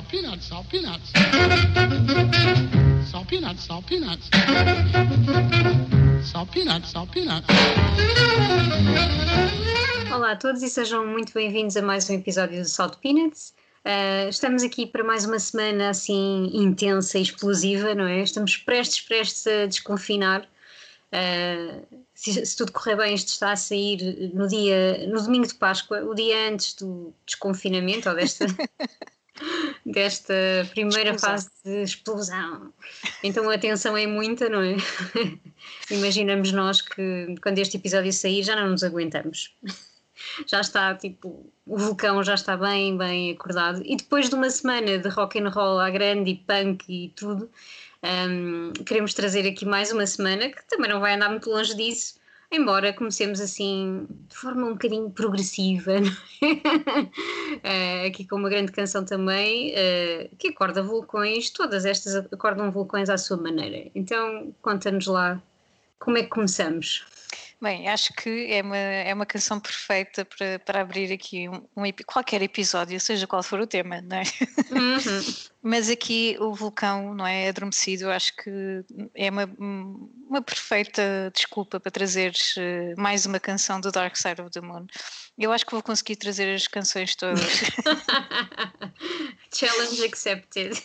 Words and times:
salt 0.00 0.08
peanuts, 0.08 0.46
salt 0.46 0.68
peanuts. 0.70 1.12
Salt 3.10 3.28
peanuts, 3.28 3.64
salt 3.64 3.86
peanuts. 3.86 4.30
Salt 6.24 6.50
peanuts, 6.52 6.90
salt 6.90 7.10
peanuts. 7.12 7.46
Olá 10.14 10.32
a 10.32 10.36
todos 10.36 10.62
e 10.62 10.70
sejam 10.70 11.06
muito 11.06 11.34
bem-vindos 11.34 11.76
a 11.76 11.82
mais 11.82 12.08
um 12.08 12.14
episódio 12.14 12.62
do 12.62 12.68
Salt 12.68 12.96
Peanuts. 13.02 13.52
Uh, 13.84 14.28
estamos 14.30 14.62
aqui 14.62 14.86
para 14.86 15.04
mais 15.04 15.26
uma 15.26 15.38
semana 15.38 15.90
assim 15.90 16.50
intensa 16.54 17.18
e 17.18 17.22
explosiva, 17.22 17.94
não 17.94 18.06
é? 18.06 18.22
Estamos 18.22 18.56
prestes, 18.56 19.02
prestes 19.02 19.46
a 19.46 19.66
desconfinar. 19.66 20.48
Uh, 21.12 21.84
se, 22.14 22.46
se, 22.46 22.56
tudo 22.56 22.72
correr 22.72 22.96
bem, 22.96 23.14
isto 23.14 23.28
está 23.28 23.52
a 23.52 23.56
sair 23.56 24.30
no 24.32 24.48
dia, 24.48 25.06
no 25.08 25.20
domingo 25.22 25.46
de 25.46 25.54
Páscoa, 25.54 26.02
o 26.04 26.14
dia 26.14 26.48
antes 26.48 26.74
do 26.74 27.12
desconfinamento 27.26 28.08
ou 28.08 28.14
desta, 28.14 28.46
desta 29.84 30.34
primeira 30.70 31.10
explosão. 31.10 31.30
fase 31.30 31.50
de 31.64 31.82
explosão. 31.82 32.72
Então 33.22 33.48
a 33.50 33.58
tensão 33.58 33.96
é 33.96 34.06
muita, 34.06 34.48
não 34.48 34.62
é? 34.62 34.76
Imaginamos 35.90 36.52
nós 36.52 36.82
que 36.82 37.34
quando 37.42 37.58
este 37.58 37.76
episódio 37.76 38.12
sair 38.12 38.42
já 38.42 38.56
não 38.56 38.70
nos 38.70 38.84
aguentamos. 38.84 39.54
Já 40.46 40.60
está, 40.60 40.94
tipo, 40.94 41.50
o 41.66 41.78
vulcão 41.78 42.22
já 42.22 42.34
está 42.34 42.56
bem, 42.56 42.96
bem 42.96 43.32
acordado. 43.32 43.82
E 43.84 43.96
depois 43.96 44.28
de 44.28 44.34
uma 44.34 44.50
semana 44.50 44.98
de 44.98 45.08
rock 45.08 45.40
and 45.40 45.48
roll 45.48 45.78
à 45.78 45.88
grande 45.88 46.30
e 46.30 46.36
punk 46.36 46.84
e 46.88 47.08
tudo, 47.10 47.50
um, 48.02 48.72
queremos 48.84 49.14
trazer 49.14 49.48
aqui 49.48 49.64
mais 49.64 49.90
uma 49.92 50.06
semana 50.06 50.50
que 50.50 50.62
também 50.68 50.90
não 50.90 51.00
vai 51.00 51.14
andar 51.14 51.30
muito 51.30 51.48
longe 51.50 51.74
disso, 51.74 52.19
embora 52.50 52.92
comecemos 52.92 53.40
assim 53.40 54.06
de 54.28 54.36
forma 54.36 54.66
um 54.66 54.72
bocadinho 54.72 55.10
progressiva, 55.10 55.98
uh, 56.42 58.06
aqui 58.06 58.26
com 58.26 58.36
uma 58.36 58.48
grande 58.48 58.72
canção 58.72 59.04
também, 59.04 59.72
uh, 59.72 60.36
que 60.36 60.48
acorda 60.48 60.82
vulcões, 60.82 61.50
todas 61.50 61.84
estas 61.84 62.16
acordam 62.16 62.70
vulcões 62.70 63.08
à 63.08 63.16
sua 63.16 63.36
maneira. 63.36 63.90
Então, 63.94 64.54
conta-nos 64.60 65.06
lá 65.06 65.40
como 65.98 66.18
é 66.18 66.22
que 66.22 66.28
começamos. 66.28 67.04
Bem, 67.62 67.88
acho 67.88 68.14
que 68.14 68.50
é 68.50 68.62
uma, 68.62 68.76
é 68.76 69.12
uma 69.12 69.26
canção 69.26 69.60
perfeita 69.60 70.24
para, 70.24 70.58
para 70.60 70.80
abrir 70.80 71.12
aqui 71.12 71.46
um, 71.46 71.56
um, 71.76 71.82
qualquer 72.06 72.40
episódio, 72.40 72.98
seja 72.98 73.26
qual 73.26 73.42
for 73.42 73.60
o 73.60 73.66
tema, 73.66 74.00
não 74.00 74.16
é? 74.16 74.22
Uhum. 74.70 75.59
Mas 75.62 75.90
aqui 75.90 76.36
o 76.40 76.54
vulcão, 76.54 77.14
não 77.14 77.26
é? 77.26 77.48
Adormecido, 77.48 78.10
acho 78.10 78.34
que 78.34 78.82
é 79.14 79.28
uma, 79.28 79.44
uma 80.28 80.40
perfeita 80.40 81.30
desculpa 81.34 81.78
para 81.78 81.90
trazer 81.90 82.32
eh, 82.56 82.94
mais 82.96 83.26
uma 83.26 83.38
canção 83.38 83.78
do 83.78 83.92
Dark 83.92 84.16
Side 84.16 84.40
of 84.40 84.50
the 84.50 84.62
Moon. 84.62 84.86
Eu 85.38 85.52
acho 85.52 85.66
que 85.66 85.72
vou 85.72 85.82
conseguir 85.82 86.16
trazer 86.16 86.54
as 86.54 86.66
canções 86.66 87.14
todas. 87.14 87.40
Challenge 89.54 90.04
accepted. 90.04 90.82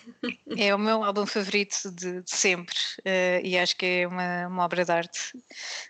É 0.58 0.76
o 0.76 0.80
meu 0.80 1.04
álbum 1.04 1.26
favorito 1.26 1.90
de, 1.92 2.22
de 2.22 2.32
sempre 2.32 2.76
uh, 3.00 3.46
e 3.46 3.58
acho 3.58 3.78
que 3.78 3.86
é 3.86 4.08
uma, 4.08 4.48
uma 4.48 4.66
obra 4.66 4.84
de 4.84 4.92
arte. 4.92 5.20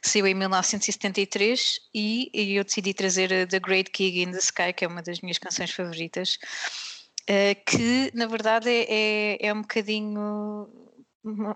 Saiu 0.04 0.28
em 0.28 0.36
1973 0.36 1.80
e, 1.94 2.30
e 2.34 2.56
eu 2.56 2.64
decidi 2.64 2.94
trazer 2.94 3.48
The 3.48 3.60
Great 3.60 3.92
Gig 3.96 4.22
in 4.22 4.32
the 4.32 4.38
Sky, 4.38 4.74
que 4.74 4.86
é 4.86 4.88
uma 4.88 5.02
das 5.02 5.22
minhas 5.22 5.40
canções 5.40 5.72
favoritas. 5.72 6.38
Uh, 7.30 7.56
que 7.66 8.12
na 8.14 8.28
verdade 8.28 8.70
é, 8.70 8.86
é, 8.88 9.48
é 9.48 9.54
um 9.54 9.62
bocadinho 9.62 10.70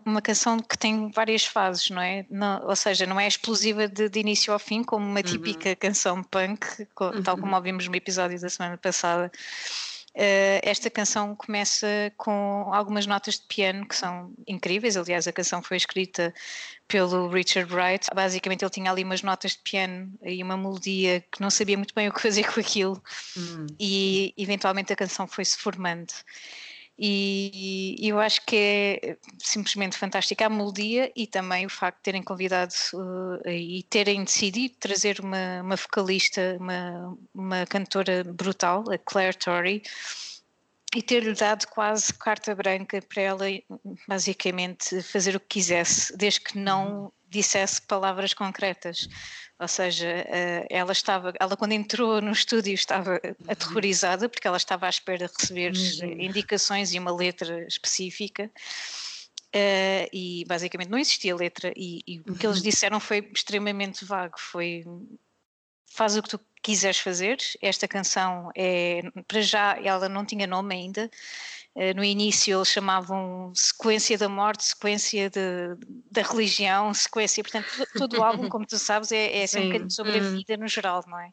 uma 0.03 0.21
canção 0.21 0.59
que 0.59 0.75
tem 0.75 1.11
várias 1.11 1.45
fases, 1.45 1.91
não 1.91 2.01
é? 2.01 2.25
Não, 2.29 2.67
ou 2.67 2.75
seja, 2.75 3.05
não 3.05 3.19
é 3.19 3.27
explosiva 3.27 3.87
de, 3.87 4.09
de, 4.09 4.19
início 4.19 4.51
ao 4.51 4.57
fim, 4.57 4.83
como 4.83 5.05
uma 5.05 5.19
uhum. 5.19 5.23
típica 5.23 5.69
uhum. 5.69 5.75
canção 5.75 6.23
punk, 6.23 6.87
tal 7.23 7.37
como 7.37 7.51
uhum. 7.51 7.55
ouvimos 7.55 7.87
no 7.87 7.95
episódio 7.95 8.39
da 8.41 8.49
semana 8.49 8.77
passada. 8.77 9.31
Uh, 10.15 10.59
esta 10.63 10.89
canção 10.89 11.35
começa 11.35 11.87
com 12.17 12.69
algumas 12.73 13.05
notas 13.05 13.35
de 13.35 13.45
piano 13.47 13.87
que 13.87 13.95
são 13.95 14.33
incríveis. 14.47 14.97
Aliás, 14.97 15.27
a 15.27 15.31
canção 15.31 15.61
foi 15.61 15.77
escrita 15.77 16.33
pelo 16.87 17.29
Richard 17.29 17.73
Wright. 17.73 18.07
Basicamente, 18.13 18.63
ele 18.63 18.71
tinha 18.71 18.91
ali 18.91 19.03
umas 19.03 19.21
notas 19.21 19.51
de 19.51 19.59
piano 19.59 20.11
e 20.23 20.41
uma 20.43 20.57
melodia 20.57 21.23
que 21.31 21.39
não 21.39 21.49
sabia 21.49 21.77
muito 21.77 21.93
bem 21.93 22.09
o 22.09 22.13
que 22.13 22.21
fazer 22.21 22.51
com 22.51 22.59
aquilo, 22.59 23.01
uhum. 23.37 23.67
e 23.79 24.33
eventualmente 24.37 24.91
a 24.91 24.95
canção 24.95 25.27
foi-se 25.27 25.57
formando 25.57 26.11
e, 27.01 27.95
eu 28.01 28.19
acho 28.19 28.45
que 28.45 28.55
é 28.57 29.17
simplesmente 29.37 29.97
fantástica 29.97 30.45
a 30.45 30.49
melodia 30.49 31.09
e 31.15 31.25
também 31.25 31.65
o 31.65 31.69
facto 31.69 31.97
de 31.97 32.03
terem 32.03 32.21
convidado 32.21 32.73
uh, 32.93 33.49
e 33.49 33.83
terem 33.83 34.25
decidido 34.25 34.75
trazer 34.79 35.21
uma, 35.21 35.61
uma 35.61 35.77
vocalista, 35.77 36.57
uma, 36.59 37.17
uma 37.33 37.65
cantora 37.65 38.25
brutal, 38.25 38.83
a 38.91 38.97
Claire 38.97 39.37
Torrey, 39.37 39.81
e 40.93 41.01
ter-lhe 41.01 41.33
dado 41.33 41.67
quase 41.67 42.13
carta 42.13 42.53
branca 42.53 43.01
para 43.01 43.21
ela 43.21 43.45
basicamente 44.05 45.01
fazer 45.03 45.37
o 45.37 45.39
que 45.39 45.59
quisesse, 45.59 46.15
desde 46.17 46.41
que 46.41 46.57
não 46.57 47.13
dissesse 47.29 47.81
palavras 47.81 48.33
concretas. 48.33 49.07
Ou 49.59 49.67
seja, 49.67 50.07
eh, 50.07 50.65
ela 50.69 50.93
estava, 50.93 51.33
ela 51.37 51.57
quando 51.57 51.73
entrou 51.73 52.21
no 52.21 52.31
estúdio 52.31 52.73
estava 52.73 53.19
aterrorizada 53.45 54.29
porque 54.29 54.47
ela 54.47 54.55
estava 54.55 54.85
à 54.85 54.89
espera 54.89 55.27
de 55.27 55.33
receber 55.37 55.73
uhum. 55.73 56.21
indicações 56.21 56.93
e 56.93 56.99
uma 56.99 57.13
letra 57.13 57.67
específica. 57.67 58.49
Uh, 59.49 60.05
e 60.13 60.45
basicamente 60.47 60.89
não 60.89 60.97
existia 60.99 61.35
letra 61.35 61.73
e, 61.75 62.03
e 62.05 62.19
o 62.19 62.35
que 62.35 62.45
eles 62.45 62.57
uhum. 62.57 62.63
disseram 62.63 62.99
foi 62.99 63.27
extremamente 63.33 64.05
vago 64.05 64.35
foi 64.37 64.85
faz 65.87 66.15
o 66.15 66.21
que 66.21 66.29
tu 66.29 66.39
quiseres 66.61 66.99
fazer 66.99 67.39
esta 67.59 67.87
canção 67.87 68.51
é 68.55 69.01
para 69.27 69.41
já 69.41 69.75
ela 69.83 70.07
não 70.07 70.23
tinha 70.23 70.45
nome 70.45 70.75
ainda 70.75 71.05
eh, 71.05 71.09
no 71.95 72.03
início 72.03 72.57
eles 72.57 72.67
chamavam 72.67 73.51
sequência 73.55 74.17
da 74.17 74.27
morte, 74.27 74.63
sequência 74.63 75.29
de, 75.29 75.39
da 76.11 76.21
religião, 76.21 76.93
sequência, 76.93 77.43
portanto, 77.43 77.67
todo 77.97 78.17
o 78.17 78.23
álbum, 78.23 78.49
como 78.49 78.65
tu 78.65 78.77
sabes, 78.77 79.11
é, 79.11 79.43
é 79.43 79.47
sempre 79.47 79.67
um 79.67 79.69
bocadinho 79.69 79.91
sobre 79.91 80.19
a 80.19 80.21
uhum. 80.21 80.31
vida 80.31 80.57
no 80.57 80.67
geral, 80.67 81.03
não 81.07 81.19
é? 81.19 81.29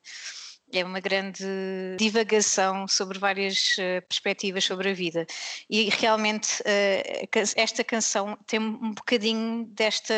É 0.72 0.84
uma 0.84 0.98
grande 0.98 1.44
divagação 1.96 2.88
sobre 2.88 3.20
várias 3.20 3.76
uh, 3.78 4.02
perspectivas 4.08 4.64
sobre 4.64 4.90
a 4.90 4.92
vida. 4.92 5.24
E 5.70 5.88
realmente 5.90 6.60
uh, 6.62 7.28
esta 7.56 7.84
canção 7.84 8.36
tem 8.46 8.58
um 8.58 8.92
bocadinho 8.92 9.64
desta, 9.66 10.14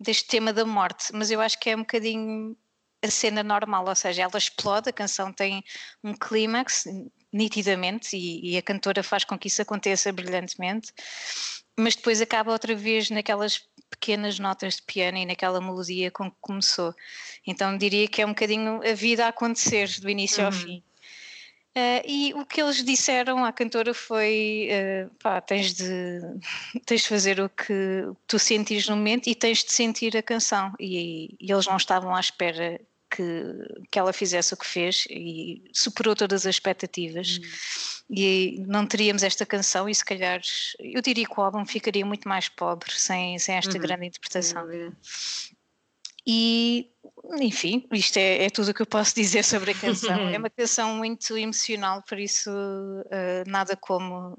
deste 0.00 0.26
tema 0.26 0.52
da 0.52 0.64
morte, 0.64 1.12
mas 1.12 1.30
eu 1.30 1.40
acho 1.40 1.58
que 1.60 1.70
é 1.70 1.76
um 1.76 1.80
bocadinho 1.80 2.56
a 3.02 3.10
cena 3.10 3.42
normal, 3.42 3.86
ou 3.86 3.94
seja, 3.94 4.22
ela 4.22 4.38
explode, 4.38 4.88
a 4.88 4.92
canção 4.92 5.32
tem 5.32 5.62
um 6.02 6.12
clímax, 6.12 6.84
nitidamente 7.32 8.16
e, 8.16 8.52
e, 8.52 8.58
a 8.58 8.62
cantora 8.62 9.02
faz 9.02 9.24
com 9.24 9.38
que 9.38 9.48
isso 9.48 9.60
aconteça 9.60 10.12
brilhantemente, 10.12 10.92
mas 11.76 11.94
depois 11.94 12.20
acaba 12.20 12.52
outra 12.52 12.74
vez 12.74 13.10
naquelas 13.10 13.62
pequenas 13.90 14.38
notas 14.38 14.76
de 14.76 14.82
piano 14.82 15.18
e 15.18 15.26
naquela 15.26 15.60
melodia 15.60 16.10
com 16.10 16.30
que 16.30 16.36
começou. 16.40 16.94
Então 17.46 17.76
diria 17.76 18.08
que 18.08 18.22
é 18.22 18.26
um 18.26 18.30
bocadinho 18.30 18.80
a 18.82 18.94
vida 18.94 19.26
a 19.26 19.28
acontecer 19.28 19.88
do 20.00 20.08
início 20.08 20.40
uhum. 20.40 20.46
ao 20.46 20.52
fim. 20.52 20.82
Uh, 21.76 22.00
e 22.06 22.32
o 22.34 22.46
que 22.46 22.62
eles 22.62 22.82
disseram 22.82 23.44
à 23.44 23.52
cantora 23.52 23.92
foi: 23.92 24.70
uh, 24.70 25.14
pá, 25.16 25.42
tens 25.42 25.74
de, 25.74 26.20
tens 26.86 27.02
de 27.02 27.08
fazer 27.08 27.38
o 27.38 27.50
que 27.50 28.10
tu 28.26 28.38
sentires 28.38 28.88
no 28.88 28.96
momento 28.96 29.26
e 29.26 29.34
tens 29.34 29.62
de 29.62 29.70
sentir 29.70 30.16
a 30.16 30.22
canção. 30.22 30.72
E, 30.80 31.36
e 31.38 31.52
eles 31.52 31.66
não 31.66 31.76
estavam 31.76 32.16
à 32.16 32.20
espera 32.20 32.80
que, 33.10 33.24
que 33.90 33.98
ela 33.98 34.12
fizesse 34.12 34.54
o 34.54 34.56
que 34.56 34.66
fez 34.66 35.06
e 35.10 35.62
superou 35.72 36.14
todas 36.14 36.46
as 36.46 36.54
expectativas. 36.54 37.38
Hum. 37.38 37.96
E 38.08 38.64
não 38.66 38.86
teríamos 38.86 39.22
esta 39.24 39.44
canção, 39.44 39.88
e 39.88 39.94
se 39.94 40.04
calhar 40.04 40.40
eu 40.78 41.02
diria 41.02 41.26
que 41.26 41.40
o 41.40 41.42
álbum 41.42 41.66
ficaria 41.66 42.06
muito 42.06 42.28
mais 42.28 42.48
pobre 42.48 42.92
sem, 42.92 43.36
sem 43.38 43.56
esta 43.56 43.74
uhum. 43.74 43.80
grande 43.80 44.06
interpretação. 44.06 44.64
E, 46.24 46.90
enfim, 47.40 47.86
isto 47.92 48.16
é, 48.16 48.44
é, 48.44 48.50
tudo 48.50 48.70
o 48.70 48.74
que 48.74 48.82
eu 48.82 48.86
posso 48.86 49.14
dizer 49.16 49.44
sobre 49.44 49.72
a 49.72 49.74
canção. 49.74 50.28
é 50.28 50.38
uma 50.38 50.50
canção 50.50 50.94
muito 50.96 51.36
emocional, 51.36 52.02
por 52.02 52.18
isso 52.18 52.50
uh, 52.50 53.48
nada 53.48 53.76
como 53.76 54.38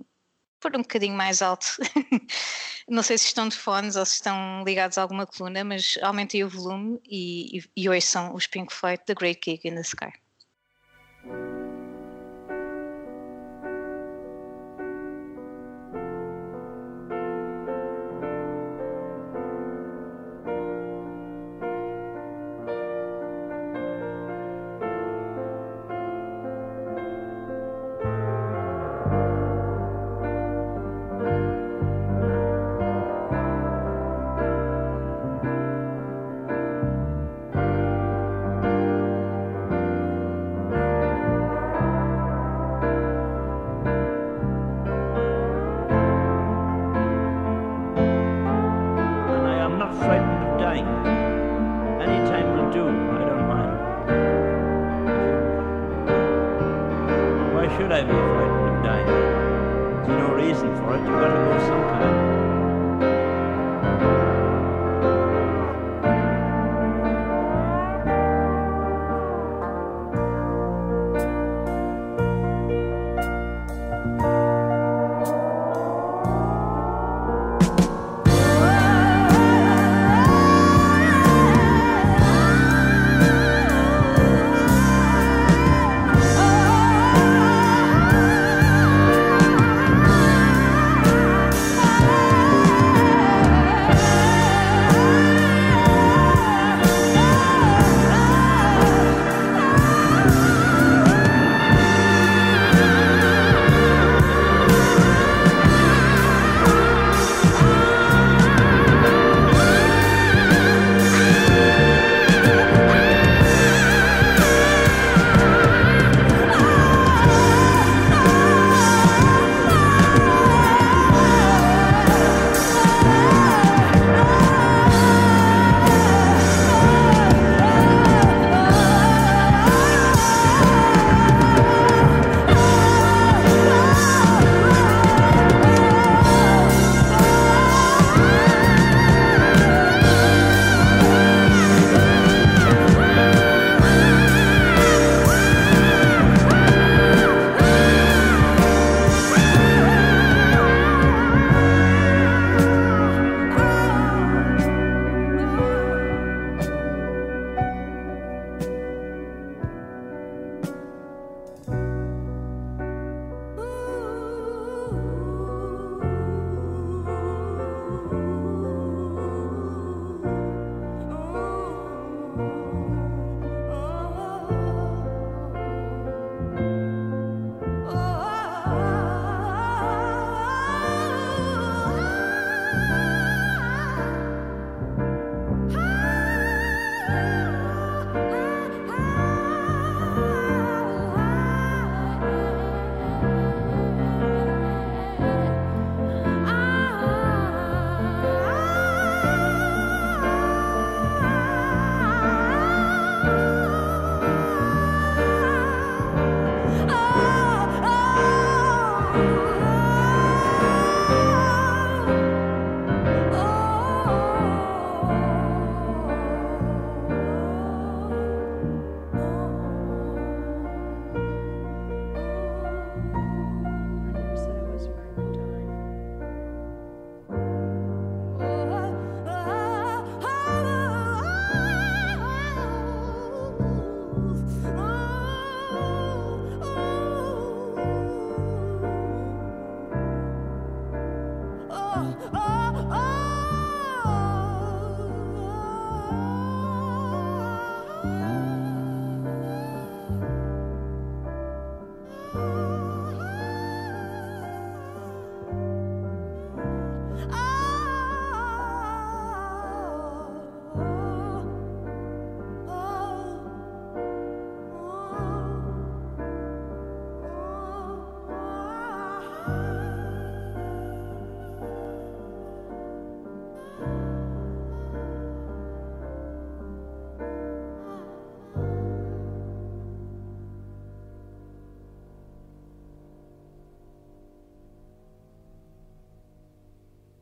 pôr 0.68 0.78
um 0.78 0.82
bocadinho 0.82 1.16
mais 1.16 1.42
alto. 1.42 1.66
Não 2.88 3.04
sei 3.04 3.18
se 3.18 3.26
estão 3.26 3.48
de 3.48 3.56
fones 3.56 3.96
ou 3.96 4.06
se 4.06 4.14
estão 4.14 4.64
ligados 4.66 4.98
a 4.98 5.02
alguma 5.02 5.26
coluna, 5.26 5.64
mas 5.64 5.98
aumentem 6.02 6.44
o 6.44 6.50
volume 6.50 7.00
e, 7.06 7.60
e, 7.60 7.64
e 7.76 7.90
os 7.90 8.48
Pink 8.48 8.74
Floyd 8.74 9.02
The 9.06 9.14
Great 9.14 9.42
Gig 9.44 9.68
in 9.68 9.76
the 9.76 9.82
Sky. 9.82 10.14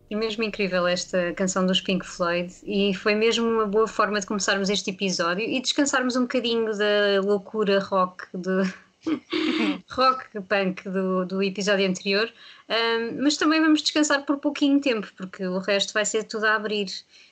E 0.10 0.16
mesmo 0.16 0.44
incrível 0.44 0.86
esta 0.86 1.34
canção 1.34 1.66
dos 1.66 1.82
Pink 1.82 2.06
Floyd, 2.06 2.54
e 2.64 2.94
foi 2.94 3.16
mesmo 3.16 3.48
uma 3.48 3.66
boa 3.66 3.88
forma 3.88 4.20
de 4.20 4.26
começarmos 4.28 4.70
este 4.70 4.92
episódio 4.92 5.44
e 5.44 5.60
descansarmos 5.60 6.16
um 6.16 6.22
bocadinho 6.22 6.72
da 6.78 7.22
loucura 7.24 7.80
rock, 7.80 8.26
do 8.32 8.62
rock 9.90 10.26
punk 10.42 10.88
do, 10.90 11.26
do 11.26 11.42
episódio 11.42 11.88
anterior, 11.88 12.32
um, 12.70 13.24
mas 13.24 13.38
também 13.38 13.60
vamos 13.60 13.82
descansar 13.82 14.24
por 14.26 14.38
pouquinho 14.38 14.80
tempo, 14.80 15.08
porque 15.18 15.46
o 15.46 15.60
resto 15.60 15.94
vai 15.94 16.06
ser 16.06 16.24
tudo 16.26 16.46
a 16.46 16.56
abrir. 16.56 16.88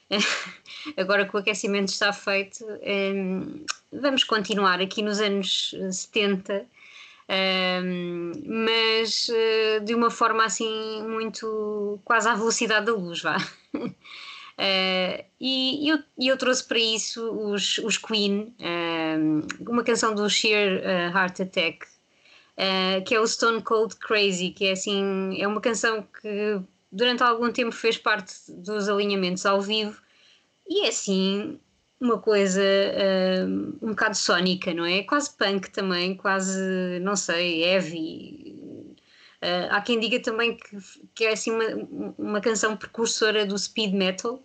Agora 0.98 1.25
que 1.25 1.36
o 1.36 1.39
aquecimento 1.39 1.89
está 1.89 2.12
feito, 2.12 2.65
um, 2.65 3.65
vamos 3.92 4.24
continuar 4.24 4.82
aqui 4.82 5.01
nos 5.01 5.20
anos 5.20 5.74
70 5.92 6.65
um, 7.34 8.32
mas 8.46 9.28
uh, 9.30 9.84
de 9.84 9.96
uma 9.96 10.12
forma 10.12 10.46
assim 10.46 11.04
muito 11.04 12.00
quase 12.04 12.28
à 12.28 12.36
velocidade 12.36 12.86
da 12.86 12.94
luz, 12.94 13.22
vá. 13.22 13.38
Uh, 13.75 15.24
e 15.40 15.90
eu, 15.90 16.00
eu, 16.20 16.38
trouxe 16.38 16.63
para 16.63 16.78
isso 16.78 17.32
os, 17.32 17.80
os 17.80 17.98
Queen, 17.98 18.54
um, 18.60 19.42
uma 19.68 19.84
canção 19.84 20.13
do 20.13 20.30
Sheer 20.30 20.82
uh, 20.82 21.18
Heart 21.18 21.40
Attack, 21.42 21.88
que 23.08 23.16
é 23.16 23.20
o 23.20 23.25
Stone 23.25 23.63
Cold 23.63 23.96
Crazy, 23.96 24.52
que 24.52 24.66
é 24.66 24.74
assim, 24.74 25.42
é 25.42 25.48
uma 25.48 25.60
canção 25.60 26.04
que 26.22 26.62
durante 26.92 27.24
algum 27.24 27.52
tempo 27.52 27.72
fez 27.72 27.98
parte 27.98 28.36
dos 28.50 28.88
alinhamentos 28.88 29.44
ao 29.46 29.60
vivo 29.60 30.00
e 30.68 30.86
é 30.86 30.90
assim 30.90 31.60
uma 32.03 32.19
coisa 32.19 32.62
uh, 32.62 33.77
um 33.81 33.89
bocado 33.89 34.15
sónica, 34.15 34.74
não 34.74 34.86
é? 34.86 35.03
Quase 35.03 35.36
punk 35.36 35.69
também, 35.72 36.15
quase, 36.15 37.00
não 37.01 37.15
sei, 37.15 37.63
heavy. 37.63 38.55
Uh, 39.41 39.67
há 39.72 39.81
quem 39.81 40.00
diga 40.00 40.19
também 40.19 40.57
que, 40.57 40.77
que 41.15 41.25
é 41.25 41.33
assim 41.33 41.51
uma, 41.51 42.13
uma 42.17 42.41
canção 42.41 42.75
precursora 42.75 43.45
do 43.45 43.57
speed 43.57 43.93
metal. 43.93 44.41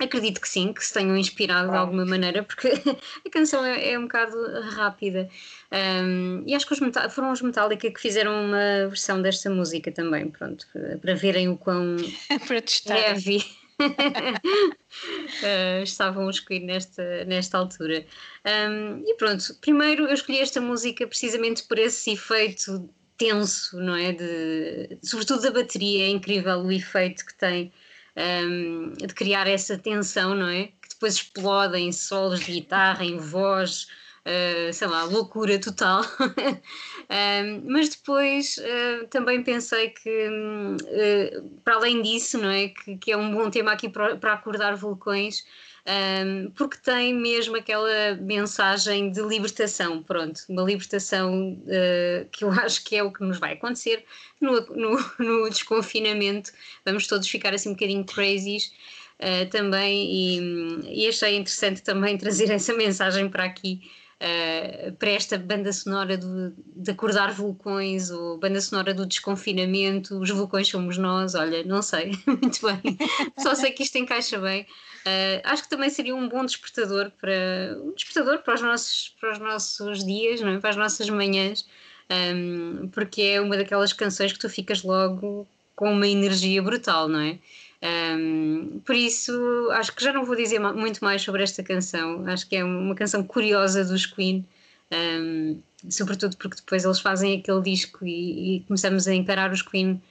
Acredito 0.00 0.40
que 0.40 0.48
sim, 0.48 0.72
que 0.72 0.84
se 0.84 0.92
tenham 0.92 1.16
inspirado 1.16 1.70
de 1.70 1.76
alguma 1.76 2.04
maneira, 2.04 2.42
porque 2.42 2.68
a 3.24 3.30
canção 3.30 3.64
é, 3.64 3.92
é 3.92 3.98
um 3.98 4.02
bocado 4.02 4.36
rápida. 4.70 5.28
Um, 5.70 6.42
e 6.46 6.54
acho 6.54 6.66
que 6.66 6.72
os 6.72 7.14
foram 7.14 7.30
os 7.30 7.40
Metallica 7.40 7.90
que 7.90 8.00
fizeram 8.00 8.46
uma 8.46 8.88
versão 8.88 9.22
desta 9.22 9.48
música 9.48 9.92
também, 9.92 10.30
pronto, 10.30 10.66
para, 10.72 10.98
para 10.98 11.14
verem 11.14 11.48
o 11.48 11.56
quão 11.56 11.96
para 12.48 12.60
testar. 12.60 12.96
heavy 12.96 13.63
uh, 13.80 15.82
estavam 15.82 16.28
os 16.28 16.40
Queen 16.40 16.64
nesta, 16.64 17.24
nesta 17.24 17.58
altura. 17.58 18.04
Um, 18.44 19.02
e 19.06 19.14
pronto, 19.16 19.54
primeiro 19.60 20.04
eu 20.04 20.14
escolhi 20.14 20.40
esta 20.40 20.60
música 20.60 21.06
precisamente 21.06 21.64
por 21.64 21.78
esse 21.78 22.12
efeito 22.12 22.88
tenso, 23.16 23.78
não 23.78 23.94
é? 23.94 24.12
De, 24.12 24.98
sobretudo 25.02 25.42
da 25.42 25.50
bateria, 25.50 26.06
é 26.06 26.08
incrível 26.08 26.60
o 26.60 26.72
efeito 26.72 27.24
que 27.24 27.34
tem 27.34 27.72
um, 28.16 28.92
de 28.92 29.14
criar 29.14 29.46
essa 29.46 29.78
tensão, 29.78 30.34
não 30.34 30.48
é? 30.48 30.66
Que 30.66 30.88
depois 30.90 31.14
explode 31.14 31.78
em 31.78 31.92
solos 31.92 32.40
de 32.40 32.52
guitarra, 32.52 33.04
em 33.04 33.18
voz, 33.18 33.86
uh, 34.26 34.72
sei 34.72 34.88
lá, 34.88 35.04
loucura 35.04 35.58
total. 35.58 36.02
um, 36.02 37.62
mas 37.70 37.88
depois 37.90 38.56
uh, 38.58 39.06
também 39.08 39.42
pensei 39.42 39.90
que, 39.90 40.28
uh, 40.28 41.60
para 41.64 41.76
além 41.76 42.02
disso, 42.02 42.38
não 42.38 42.50
é? 42.50 42.68
Que, 42.68 42.96
que, 42.96 43.12
é 43.12 43.16
um 43.16 43.32
bom 43.32 43.50
tema 43.50 43.72
aqui 43.72 43.88
para, 43.88 44.32
acordar 44.32 44.76
vulcões 44.76 45.44
um, 45.86 46.50
porque 46.52 46.78
tem 46.78 47.12
mesmo 47.12 47.56
aquela 47.56 48.14
mensagem 48.14 49.10
de 49.10 49.20
libertação, 49.20 50.02
pronto, 50.02 50.40
uma 50.48 50.62
libertação 50.62 51.52
uh, 51.52 52.26
que 52.32 52.42
eu 52.42 52.50
acho 52.58 52.82
que 52.84 52.96
é 52.96 53.02
o 53.02 53.12
que 53.12 53.22
nos 53.22 53.38
vai 53.38 53.52
acontecer 53.52 54.02
no, 54.40 54.60
no, 54.68 55.10
no 55.18 55.50
desconfinamento, 55.50 56.52
vamos 56.86 57.06
todos 57.06 57.28
ficar 57.28 57.52
assim 57.52 57.68
um 57.68 57.72
bocadinho 57.72 58.04
crazies 58.04 58.72
uh, 59.20 59.48
também 59.50 60.10
e, 60.10 61.04
e 61.04 61.06
achei 61.06 61.36
interessante 61.36 61.82
também 61.82 62.16
trazer 62.18 62.50
essa 62.50 62.72
mensagem 62.72 63.28
para 63.28 63.44
aqui 63.44 63.82
uh, 64.24 64.92
para 64.92 65.10
esta 65.10 65.36
banda 65.36 65.72
sonora 65.72 66.16
do, 66.16 66.54
de 66.74 66.90
acordar 66.90 67.32
vulcões 67.32 68.10
ou 68.10 68.38
banda 68.38 68.60
sonora 68.60 68.94
do 68.94 69.06
desconfinamento, 69.06 70.18
os 70.18 70.30
vulcões 70.30 70.68
somos 70.68 70.96
nós, 70.96 71.34
olha, 71.34 71.62
não 71.64 71.82
sei, 71.82 72.12
muito 72.26 72.60
bem, 72.66 72.98
só 73.38 73.54
sei 73.54 73.70
que 73.72 73.82
isto 73.82 73.98
encaixa 73.98 74.38
bem. 74.38 74.62
Uh, 75.06 75.40
acho 75.44 75.64
que 75.64 75.68
também 75.68 75.90
seria 75.90 76.16
um 76.16 76.28
bom 76.28 76.44
despertador 76.44 77.10
para 77.20 77.78
um 77.82 77.92
despertador 77.92 78.42
para 78.42 78.54
os 78.54 78.62
nossos, 78.62 79.14
para 79.20 79.32
os 79.32 79.38
nossos 79.38 80.04
dias, 80.04 80.40
não 80.40 80.48
é? 80.48 80.58
para 80.58 80.70
as 80.70 80.76
nossas 80.76 81.10
manhãs, 81.10 81.66
um, 82.10 82.88
porque 82.88 83.20
é 83.20 83.40
uma 83.40 83.56
daquelas 83.56 83.92
canções 83.92 84.32
que 84.32 84.38
tu 84.38 84.48
ficas 84.48 84.82
logo 84.82 85.46
com 85.76 85.92
uma 85.92 86.08
energia 86.08 86.62
brutal, 86.62 87.08
não 87.08 87.20
é? 87.20 87.38
Um, 87.84 88.80
por 88.80 88.94
isso, 88.94 89.68
acho 89.72 89.94
que 89.94 90.02
já 90.02 90.10
não 90.10 90.24
vou 90.24 90.34
dizer 90.34 90.58
muito 90.58 91.04
mais 91.04 91.20
sobre 91.20 91.42
esta 91.42 91.62
canção. 91.62 92.26
Acho 92.26 92.48
que 92.48 92.56
é 92.56 92.64
uma 92.64 92.94
canção 92.94 93.22
curiosa 93.22 93.84
dos 93.84 94.06
Queen, 94.06 94.46
um, 94.90 95.60
sobretudo 95.90 96.36
porque 96.38 96.56
depois 96.56 96.84
eles 96.84 97.00
fazem 97.00 97.38
aquele 97.38 97.60
disco 97.60 98.06
e, 98.06 98.56
e, 98.56 98.60
começamos 98.60 99.06
a 99.06 99.14
encarar 99.14 99.52
os 99.52 99.60
Queen 99.60 100.02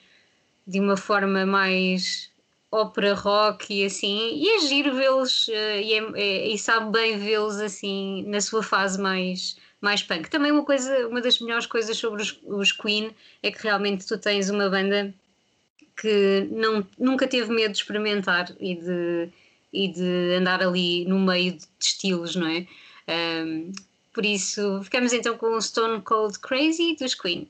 de 0.66 0.78
uma 0.78 0.96
forma 0.96 1.44
mais 1.44 2.30
ópera 2.70 3.12
rock 3.14 3.74
e 3.74 3.84
assim. 3.84 4.36
E 4.36 4.48
é 4.56 4.60
giro 4.68 4.94
vê-los 4.94 5.48
uh, 5.48 5.52
e, 5.52 5.94
é, 5.94 6.12
é, 6.14 6.48
e 6.48 6.58
sabe 6.58 6.92
bem 6.92 7.18
vê-los 7.18 7.56
assim 7.56 8.24
na 8.28 8.40
sua 8.40 8.62
fase 8.62 9.00
mais 9.00 9.56
mais 9.80 10.02
punk. 10.02 10.30
Também 10.30 10.50
uma 10.50 10.64
coisa, 10.64 11.08
uma 11.08 11.20
das 11.20 11.40
melhores 11.40 11.66
coisas 11.66 11.96
sobre 11.96 12.22
os, 12.22 12.38
os 12.46 12.72
Queen 12.72 13.10
é 13.42 13.50
que 13.50 13.62
realmente 13.62 14.06
tu 14.06 14.16
tens 14.16 14.48
uma 14.48 14.70
banda 14.70 15.12
que 15.96 16.48
não, 16.50 16.86
nunca 16.98 17.26
teve 17.26 17.52
medo 17.52 17.72
de 17.72 17.78
experimentar 17.78 18.52
e 18.60 18.74
de, 18.74 19.28
e 19.72 19.88
de 19.88 20.34
andar 20.38 20.62
ali 20.62 21.04
no 21.06 21.18
meio 21.18 21.52
de 21.52 21.64
estilos, 21.80 22.34
não 22.36 22.48
é? 22.48 22.66
Um, 23.44 23.72
por 24.12 24.24
isso, 24.24 24.80
ficamos 24.84 25.12
então 25.12 25.36
com 25.36 25.56
o 25.56 25.60
Stone 25.60 26.00
Cold 26.02 26.38
Crazy 26.38 26.96
dos 26.96 27.14
Queen. 27.14 27.48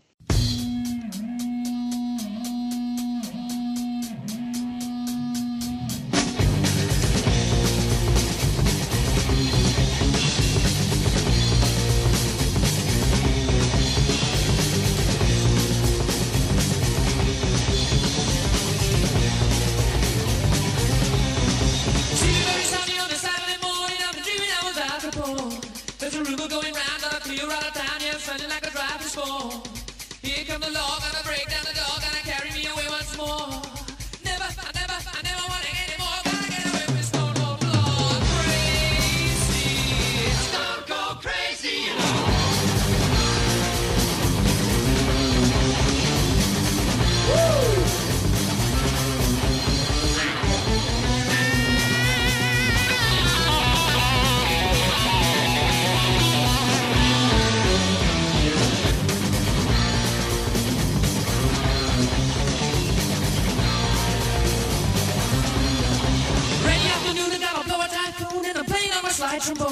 I 69.34 69.38
tremble 69.40 69.66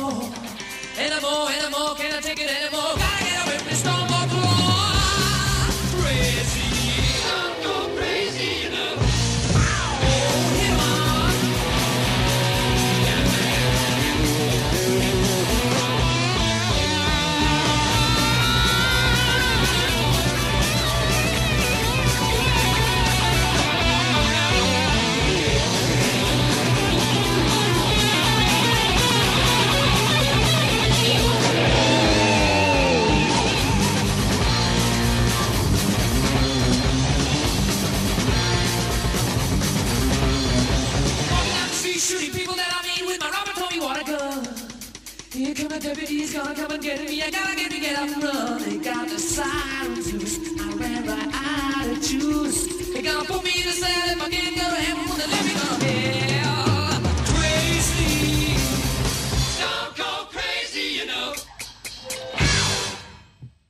anymore, 0.98 1.48
anymore? 1.52 1.94
Can 1.94 2.12
I 2.16 2.20
take 2.20 2.40
it 2.40 2.50
anymore? 2.50 3.11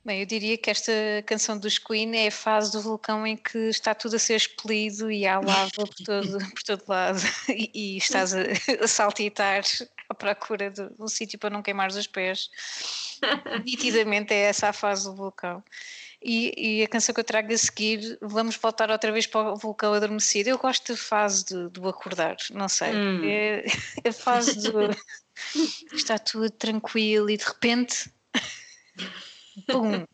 Bem, 0.05 0.19
eu 0.19 0.25
diria 0.25 0.57
que 0.57 0.69
esta 0.69 0.91
canção 1.25 1.57
dos 1.57 1.79
Queen 1.79 2.15
é 2.17 2.27
a 2.27 2.31
fase 2.31 2.73
do 2.73 2.81
vulcão 2.81 3.25
em 3.25 3.37
que 3.37 3.57
está 3.69 3.95
tudo 3.95 4.17
a 4.17 4.19
ser 4.19 4.35
expelido 4.35 5.09
e 5.09 5.25
há 5.25 5.39
lava 5.39 5.71
por 5.73 5.89
todo, 5.89 6.37
por 6.37 6.63
todo 6.63 6.83
lado. 6.87 7.19
E, 7.49 7.71
e 7.73 7.97
estás 7.97 8.33
a, 8.33 8.41
a, 8.83 8.87
saltitar 8.87 9.63
à 10.13 10.15
procura 10.15 10.69
de 10.69 10.89
um 10.99 11.07
sítio 11.07 11.37
para 11.37 11.49
não 11.49 11.61
queimar 11.61 11.89
os 11.89 12.07
pés. 12.07 12.49
Nitidamente 13.65 14.33
é 14.33 14.43
essa 14.43 14.69
a 14.69 14.73
fase 14.73 15.05
do 15.05 15.15
vulcão. 15.15 15.63
E, 16.21 16.53
e, 16.79 16.83
a 16.83 16.87
canção 16.87 17.13
que 17.13 17.19
eu 17.19 17.25
trago 17.25 17.51
a 17.51 17.57
seguir, 17.57 18.17
vamos 18.21 18.55
voltar 18.55 18.89
outra 18.89 19.11
vez 19.11 19.27
para 19.27 19.51
o 19.51 19.57
vulcão 19.57 19.93
adormecido. 19.93 20.49
Eu 20.49 20.57
gosto 20.57 20.93
da 20.93 20.97
fase 20.97 21.45
do, 21.45 21.69
do 21.69 21.89
acordar, 21.89 22.37
não 22.51 22.69
sei. 22.69 22.95
Hum. 22.95 23.21
É 23.25 23.65
a 24.07 24.13
fase 24.13 24.71
do. 24.71 24.89
está 25.93 26.17
tudo 26.17 26.49
tranquilo 26.49 27.29
e 27.29 27.35
de 27.35 27.43
repente 27.43 28.09
Pum! 29.67 30.05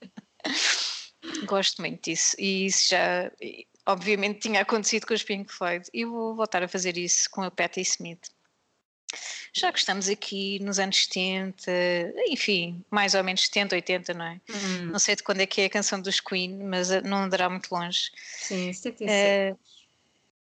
Gosto 1.45 1.81
muito 1.81 2.03
disso. 2.03 2.35
E 2.39 2.65
isso 2.65 2.89
já, 2.89 3.31
obviamente, 3.85 4.39
tinha 4.39 4.61
acontecido 4.61 5.05
com 5.05 5.13
os 5.13 5.23
Pink 5.23 5.51
Floyd. 5.51 5.85
E 5.93 6.05
vou 6.05 6.35
voltar 6.35 6.63
a 6.63 6.67
fazer 6.67 6.97
isso 6.97 7.29
com 7.29 7.41
a 7.41 7.51
Patti 7.51 7.81
Smith. 7.81 8.29
Já 9.53 9.71
que 9.71 9.79
estamos 9.79 10.07
aqui 10.07 10.59
nos 10.59 10.79
anos 10.79 11.03
70, 11.05 11.71
enfim, 12.27 12.83
mais 12.89 13.13
ou 13.15 13.23
menos 13.23 13.45
70, 13.45 13.75
80, 13.75 14.13
não 14.13 14.25
é? 14.25 14.41
Hum, 14.49 14.85
Não 14.91 14.99
sei 14.99 15.15
de 15.15 15.23
quando 15.23 15.41
é 15.41 15.45
que 15.45 15.61
é 15.61 15.65
a 15.65 15.69
canção 15.69 16.01
dos 16.01 16.19
Queen, 16.19 16.63
mas 16.63 16.91
eh, 16.91 17.01
não 17.01 17.23
andará 17.23 17.49
muito 17.49 17.71
longe. 17.73 18.11
sim, 18.15 18.71
76. 18.71 19.09
Eh, 19.09 19.55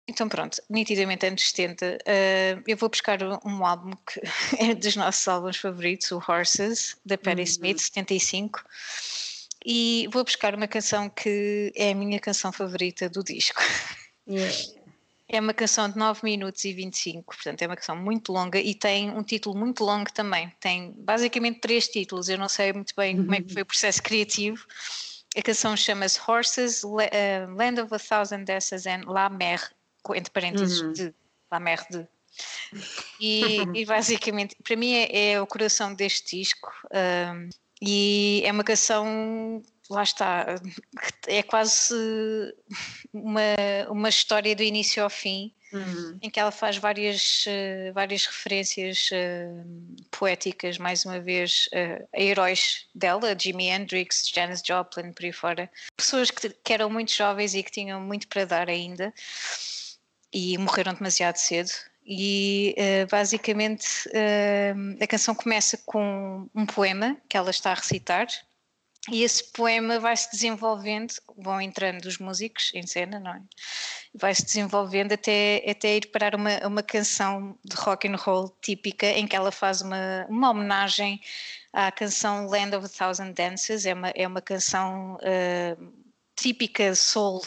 então 0.09 0.29
pronto, 0.29 0.61
nitidamente 0.69 1.25
anos 1.27 1.49
70. 1.51 1.99
eh, 2.05 2.59
eu 2.67 2.77
vou 2.77 2.89
buscar 2.89 3.19
um 3.47 3.65
álbum 3.65 3.93
que 4.07 4.21
é 4.59 4.75
dos 4.75 4.97
nossos 4.97 5.27
álbuns 5.29 5.57
favoritos, 5.57 6.11
o 6.13 6.23
Horses, 6.29 6.97
da 7.05 7.17
Patti 7.17 7.39
Uhum. 7.39 7.45
Smith, 7.45 7.79
75. 7.79 8.63
E 9.65 10.09
vou 10.13 10.25
buscar 10.25 10.55
uma 10.57 10.67
canção 10.67 11.09
que 11.09 11.73
é 11.77 11.93
a 11.93 11.95
minha 11.95 12.19
canção 12.19 12.53
favorita 12.53 13.09
do 13.09 13.23
disco. 13.23 13.63
Yeah. 14.29 14.53
É 15.33 15.41
uma 15.41 15.55
canção 15.55 15.89
de 15.89 15.97
9 15.97 16.21
minutos 16.23 16.63
e 16.65 16.73
25, 16.75 17.35
portanto 17.35 17.63
é 17.63 17.67
uma 17.67 17.75
canção 17.75 17.97
muito 17.97 18.33
longa 18.33 18.61
e 18.61 18.75
tem 18.75 19.11
um 19.11 19.23
título 19.23 19.59
muito 19.59 19.83
longo 19.83 20.13
também. 20.13 20.53
Tem 20.61 20.93
basicamente 20.99 21.61
três 21.61 21.89
títulos, 21.89 22.29
eu 22.29 22.39
não 22.39 22.49
sei 22.49 22.73
muito 22.73 22.95
bem 22.95 23.17
como 23.17 23.35
é 23.35 23.41
que 23.41 23.53
foi 23.53 23.63
o 23.63 23.67
processo 23.67 24.03
criativo. 24.03 24.65
A 25.35 25.41
canção 25.41 25.75
chama-se 25.75 26.21
Horses, 26.27 26.83
eh, 27.11 27.47
Land 27.47 27.81
of 27.81 27.95
a 27.95 27.99
Thousand 27.99 28.45
Dances 28.45 28.87
and 28.87 29.05
La 29.07 29.31
Mer, 29.31 29.61
entre 30.15 30.31
parênteses, 30.31 30.83
Uhum. 30.83 30.93
de 30.93 31.15
La 31.51 31.59
Mer 31.59 31.83
de. 31.91 32.07
E, 33.21 33.63
e 33.75 33.85
basicamente, 33.87 34.57
para 34.63 34.77
mim 34.77 34.93
é, 34.95 35.33
é 35.33 35.41
o 35.41 35.47
coração 35.47 35.95
deste 35.95 36.37
disco 36.39 36.71
um, 36.93 37.49
e 37.81 38.43
é 38.45 38.53
uma 38.53 38.65
canção, 38.65 39.63
lá 39.93 40.03
está, 40.03 40.47
é 41.27 41.43
quase 41.43 41.95
uma, 43.13 43.55
uma 43.91 44.09
história 44.09 44.55
do 44.57 44.63
início 44.63 45.03
ao 45.03 45.11
fim 45.11 45.53
Uhum. 45.73 46.19
em 46.21 46.29
que 46.29 46.39
ela 46.39 46.51
faz 46.51 46.77
várias, 46.77 47.45
eh, 47.47 47.93
várias 47.95 48.27
referências 48.27 49.09
eh, 49.11 49.49
poéticas, 50.11 50.77
mais 50.77 51.07
uma 51.07 51.19
vez, 51.19 51.67
eh, 51.73 52.05
a 52.15 52.21
heróis 52.21 52.87
dela, 52.95 53.35
Jimi 53.39 53.69
Hendrix, 53.69 54.29
Janis 54.29 54.63
Joplin, 54.63 55.15
por 55.15 55.25
aí 55.25 55.33
fora. 55.33 55.71
Pessoas 55.97 56.31
que, 56.31 56.51
que 56.51 56.73
eram 56.75 56.91
muito 56.91 57.11
jovens 57.13 57.55
e 57.55 57.63
que 57.63 57.71
tinham 57.71 58.03
muito 58.03 58.29
para 58.29 58.45
dar 58.45 58.69
ainda 58.69 59.15
e 60.33 60.59
morreram 60.59 60.93
demasiado 60.93 61.37
cedo. 61.37 61.71
E 62.05 62.75
eh, 62.77 63.07
basicamente 63.07 63.87
eh, 64.13 64.75
a 65.01 65.07
canção 65.07 65.35
começa 65.35 65.79
com 65.87 66.49
um 66.55 66.67
poema 66.67 67.17
que 67.29 67.37
ela 67.37 67.51
está 67.51 67.71
a 67.71 67.75
recitar. 67.75 68.27
E 69.11 69.25
esse 69.25 69.51
poema 69.53 69.99
vai 69.99 70.17
se 70.17 70.31
desenvolvendo, 70.31 71.13
vão 71.37 71.61
entrando 71.61 72.05
os 72.07 72.19
músicos 72.19 72.71
em 72.73 72.87
cena, 72.87 73.19
não 73.19 73.33
é? 73.33 73.43
vai 74.15 74.35
se 74.35 74.45
desenvolvendo 74.45 75.13
até, 75.13 75.65
até 75.69 75.97
ir 75.97 76.07
parar 76.07 76.35
uma, 76.35 76.59
uma 76.67 76.83
canção 76.83 77.59
de 77.65 77.75
rock 77.77 78.07
and 78.07 78.17
roll 78.17 78.57
típica 78.61 79.07
em 79.07 79.27
que 79.27 79.35
ela 79.35 79.51
faz 79.51 79.81
uma, 79.81 80.27
uma 80.29 80.51
homenagem 80.51 81.21
à 81.73 81.91
canção 81.91 82.47
Land 82.47 82.77
of 82.77 82.87
a 82.87 82.89
Thousand 82.89 83.33
Dances, 83.33 83.87
é 83.87 83.95
uma, 83.95 84.09
é 84.11 84.27
uma 84.27 84.43
canção 84.43 85.19
ah, 85.23 85.77
típica 86.37 86.95
soul, 86.95 87.41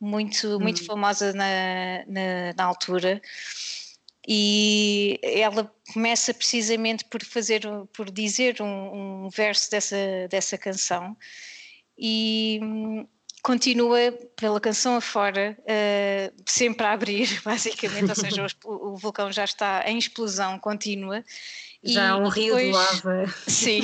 muito, 0.00 0.58
muito 0.58 0.84
famosa 0.84 1.32
na, 1.32 2.04
na, 2.06 2.52
na 2.56 2.64
altura. 2.64 3.22
E 4.30 5.18
ela 5.22 5.72
começa 5.94 6.34
precisamente 6.34 7.02
por 7.06 7.24
fazer, 7.24 7.62
por 7.94 8.10
dizer 8.10 8.60
um, 8.60 9.24
um 9.24 9.28
verso 9.30 9.70
dessa, 9.70 9.96
dessa 10.28 10.58
canção 10.58 11.16
e 11.98 12.60
hum, 12.62 13.06
continua 13.42 14.12
pela 14.36 14.60
canção 14.60 14.96
afora, 14.96 15.56
uh, 15.60 16.42
sempre 16.46 16.84
a 16.84 16.92
abrir, 16.92 17.40
basicamente, 17.42 18.10
ou 18.10 18.14
seja, 18.14 18.46
o 18.64 18.92
o, 18.92 18.96
vulcão 18.96 19.32
já 19.32 19.44
está 19.44 19.82
em 19.86 19.96
explosão 19.96 20.58
contínua. 20.58 21.24
Já 21.82 22.10
há 22.10 22.16
um 22.18 22.28
rio 22.28 22.54
de 22.54 22.66
depois- 22.66 23.02
lava. 23.04 23.34
Sim. 23.46 23.80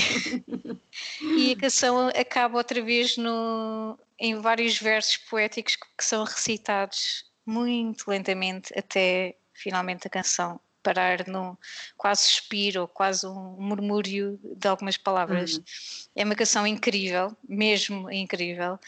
e 1.38 1.52
a 1.52 1.56
canção 1.56 2.08
acaba 2.08 2.58
outra 2.58 2.82
vez 2.82 3.16
no, 3.16 3.98
em 4.18 4.34
vários 4.40 4.78
versos 4.78 5.16
poéticos 5.16 5.76
que, 5.76 5.86
que 5.96 6.04
são 6.04 6.22
recitados 6.22 7.24
muito 7.46 8.04
lentamente 8.08 8.78
até 8.78 9.36
finalmente 9.68 10.06
a 10.06 10.10
canção 10.10 10.60
parar 10.82 11.26
no 11.26 11.58
quase 11.96 12.22
suspiro 12.24 12.82
ou 12.82 12.88
quase 12.88 13.26
um 13.26 13.56
murmúrio 13.58 14.38
de 14.42 14.68
algumas 14.68 14.98
palavras. 14.98 15.58
É 16.14 16.22
uma 16.22 16.34
canção 16.34 16.66
incrível, 16.66 17.34
mesmo 17.48 18.10
incrível. 18.12 18.78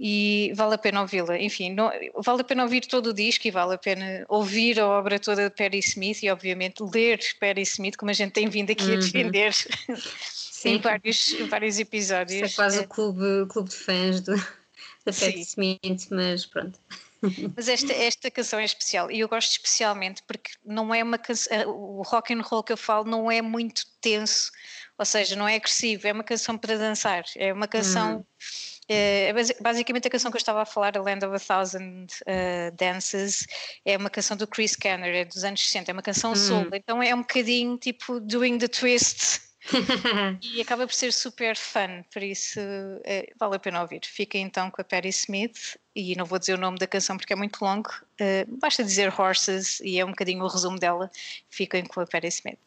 E 0.00 0.52
vale 0.54 0.74
a 0.74 0.78
pena 0.78 1.02
ouvi-la. 1.02 1.38
Enfim, 1.38 1.74
não- 1.74 1.90
vale 2.24 2.40
a 2.40 2.44
pena 2.44 2.62
ouvir 2.62 2.86
todo 2.86 3.08
o 3.08 3.12
disco 3.14 3.46
e 3.46 3.50
vale 3.50 3.74
a 3.74 3.78
pena 3.78 4.24
ouvir 4.28 4.80
a 4.80 4.86
obra 4.86 5.18
toda 5.18 5.48
de 5.48 5.54
Perry 5.54 5.78
Smith 5.80 6.22
e, 6.22 6.30
obviamente, 6.30 6.82
ler 6.82 7.18
Perry 7.38 7.62
Smith, 7.62 7.96
como 7.96 8.10
a 8.10 8.14
gente 8.14 8.32
tem 8.32 8.48
vindo 8.48 8.70
aqui 8.72 8.84
a 8.84 8.94
Uhum. 8.94 8.98
defender 8.98 9.52
em 10.64 10.78
vários, 10.80 11.32
em 11.34 11.46
vários 11.46 11.78
episódios. 11.78 12.32
Isso 12.42 12.54
é 12.54 12.56
quase 12.56 12.78
o 12.80 12.88
clube, 12.88 13.46
clube 13.50 13.68
de 13.68 13.76
fãs 13.76 14.20
do, 14.22 14.34
da. 15.04 15.12
Patti 15.12 15.40
Smith, 15.40 16.08
mas 16.10 16.46
pronto. 16.46 16.78
Mas 17.56 17.68
esta, 17.68 17.92
esta 17.92 18.30
canção 18.30 18.58
é 18.58 18.64
especial 18.64 19.10
e 19.10 19.20
eu 19.20 19.28
gosto 19.28 19.50
especialmente 19.52 20.22
porque 20.26 20.50
não 20.64 20.94
é 20.94 21.02
uma 21.02 21.18
canção. 21.18 21.68
O 21.68 22.02
rock 22.02 22.32
and 22.34 22.42
roll 22.42 22.62
que 22.62 22.72
eu 22.72 22.76
falo 22.76 23.04
não 23.04 23.30
é 23.30 23.42
muito 23.42 23.82
tenso, 24.00 24.50
ou 24.98 25.04
seja, 25.04 25.36
não 25.36 25.46
é 25.46 25.56
agressivo, 25.56 26.06
é 26.06 26.12
uma 26.12 26.24
canção 26.24 26.56
para 26.56 26.76
dançar. 26.78 27.24
É 27.36 27.52
uma 27.52 27.66
canção. 27.68 28.26
É, 28.88 29.32
basi- 29.32 29.56
basicamente 29.60 30.06
a 30.06 30.10
canção 30.10 30.30
que 30.30 30.36
eu 30.36 30.40
estava 30.40 30.62
a 30.62 30.64
falar, 30.64 30.96
A 30.96 31.02
Land 31.02 31.26
of 31.26 31.34
a 31.34 31.40
Thousand 31.40 32.06
uh, 32.22 32.76
Dances, 32.76 33.44
é 33.84 33.96
uma 33.96 34.08
canção 34.08 34.36
do 34.36 34.46
Chris 34.46 34.76
Kenner, 34.76 35.12
é 35.12 35.24
dos 35.24 35.42
anos 35.42 35.60
60, 35.60 35.90
é 35.90 35.92
uma 35.92 36.02
canção 36.02 36.36
soul, 36.36 36.68
então 36.72 37.02
é 37.02 37.12
um 37.12 37.18
bocadinho 37.22 37.76
tipo 37.78 38.20
doing 38.20 38.58
the 38.58 38.68
twist 38.68 39.40
e 40.42 40.60
acaba 40.60 40.86
por 40.86 40.94
ser 40.94 41.12
super 41.12 41.56
fun, 41.56 42.04
por 42.12 42.22
isso 42.22 42.60
eh, 43.04 43.32
vale 43.38 43.56
a 43.56 43.58
pena 43.58 43.82
ouvir. 43.82 44.00
Fica 44.04 44.38
então 44.38 44.70
com 44.70 44.80
a 44.80 44.84
Patti 44.84 45.08
Smith 45.08 45.76
e 45.94 46.14
não 46.16 46.24
vou 46.24 46.38
dizer 46.38 46.54
o 46.54 46.60
nome 46.60 46.78
da 46.78 46.86
canção 46.86 47.16
porque 47.16 47.32
é 47.32 47.36
muito 47.36 47.64
longo, 47.64 47.90
eh, 48.18 48.44
basta 48.60 48.84
dizer 48.84 49.12
Horses 49.18 49.80
e 49.80 49.98
é 49.98 50.04
um 50.04 50.10
bocadinho 50.10 50.44
o 50.44 50.48
resumo 50.48 50.78
dela. 50.78 51.10
Fiquem 51.48 51.84
com 51.84 52.00
a 52.00 52.06
Patti 52.06 52.28
Smith. 52.28 52.58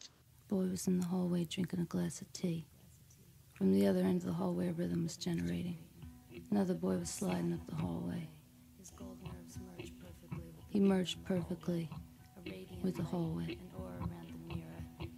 Boy 0.48 0.68
was 0.68 0.88
in 0.88 0.98
the 0.98 1.06
hallway 1.06 1.44
drinking 1.44 1.80
a 1.80 1.84
glass 1.84 2.20
of 2.20 2.30
tea. 2.32 2.66
From 3.54 3.72
the 3.72 3.86
other 3.86 4.00
end 4.00 4.22
of 4.22 4.26
the 4.26 4.32
hallway, 4.32 4.68
a 4.68 4.72
rhythm 4.72 5.04
was 5.04 5.16
generating. 5.16 5.78
Another 6.50 6.74
boy 6.74 6.96
was 6.96 7.10
sliding 7.10 7.52
up 7.52 7.64
the 7.68 7.76
hallway. 7.76 8.28
His 8.78 8.90
gold 8.90 9.18
nerves 9.22 9.58
merged 9.58 9.92
perfectly. 10.00 10.42
He 10.70 10.80
merged 10.80 11.24
perfectly 11.24 11.88
with 12.82 12.96
the 12.96 13.04
hallway. 13.04 13.58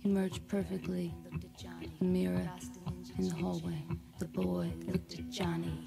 He 0.03 0.09
merged 0.09 0.49
perfectly. 0.49 1.15
The 2.01 2.05
mirror 2.05 2.51
in 3.19 3.29
the 3.29 3.35
hallway. 3.37 3.85
The 4.19 4.25
boy 4.25 4.73
looked 4.87 5.15
at 5.15 5.31
Johnny. 5.31 5.87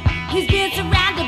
he's 0.31 0.47
surrounded 0.73 1.20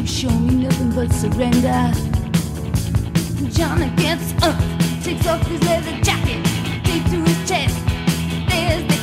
you 0.00 0.06
show 0.06 0.30
me 0.30 0.54
nothing 0.64 0.90
but 0.92 1.12
surrender? 1.12 1.92
Johnny 3.50 3.90
gets 3.96 4.32
up, 4.42 4.58
takes 5.02 5.26
off 5.26 5.46
his 5.46 5.62
leather 5.64 6.00
jacket, 6.00 6.42
deep 6.84 7.04
to 7.04 7.22
his 7.22 7.48
chest. 7.48 7.76
There's 8.48 8.82
the 8.88 8.99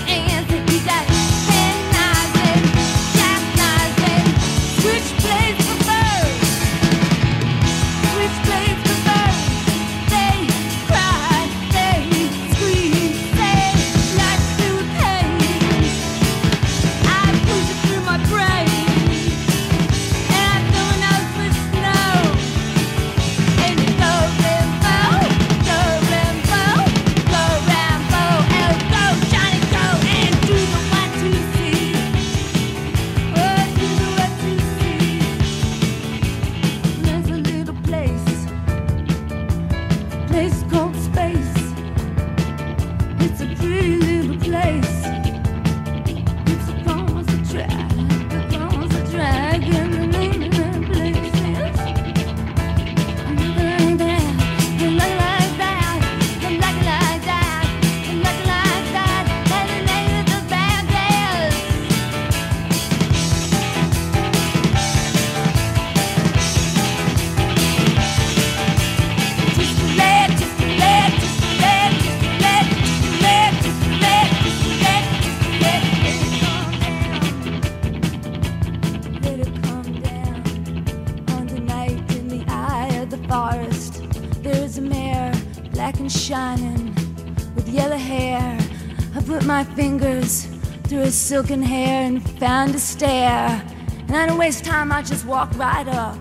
silken 91.38 91.62
hair 91.62 92.08
and 92.08 92.28
found 92.40 92.74
a 92.74 92.80
stair. 92.80 93.64
And 94.08 94.16
I 94.16 94.26
don't 94.26 94.40
waste 94.40 94.66
time, 94.66 94.92
I 94.92 95.04
just 95.04 95.24
walk 95.24 95.56
right 95.56 95.88
up 95.88 96.18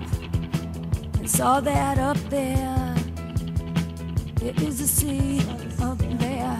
and 1.14 1.31
saw 1.31 1.59
that 1.59 1.96
up 1.96 2.18
there. 2.29 2.94
There 4.35 4.52
is 4.62 4.83
a 4.83 4.87
sea 4.87 5.40
up 5.81 5.96
there. 6.18 6.59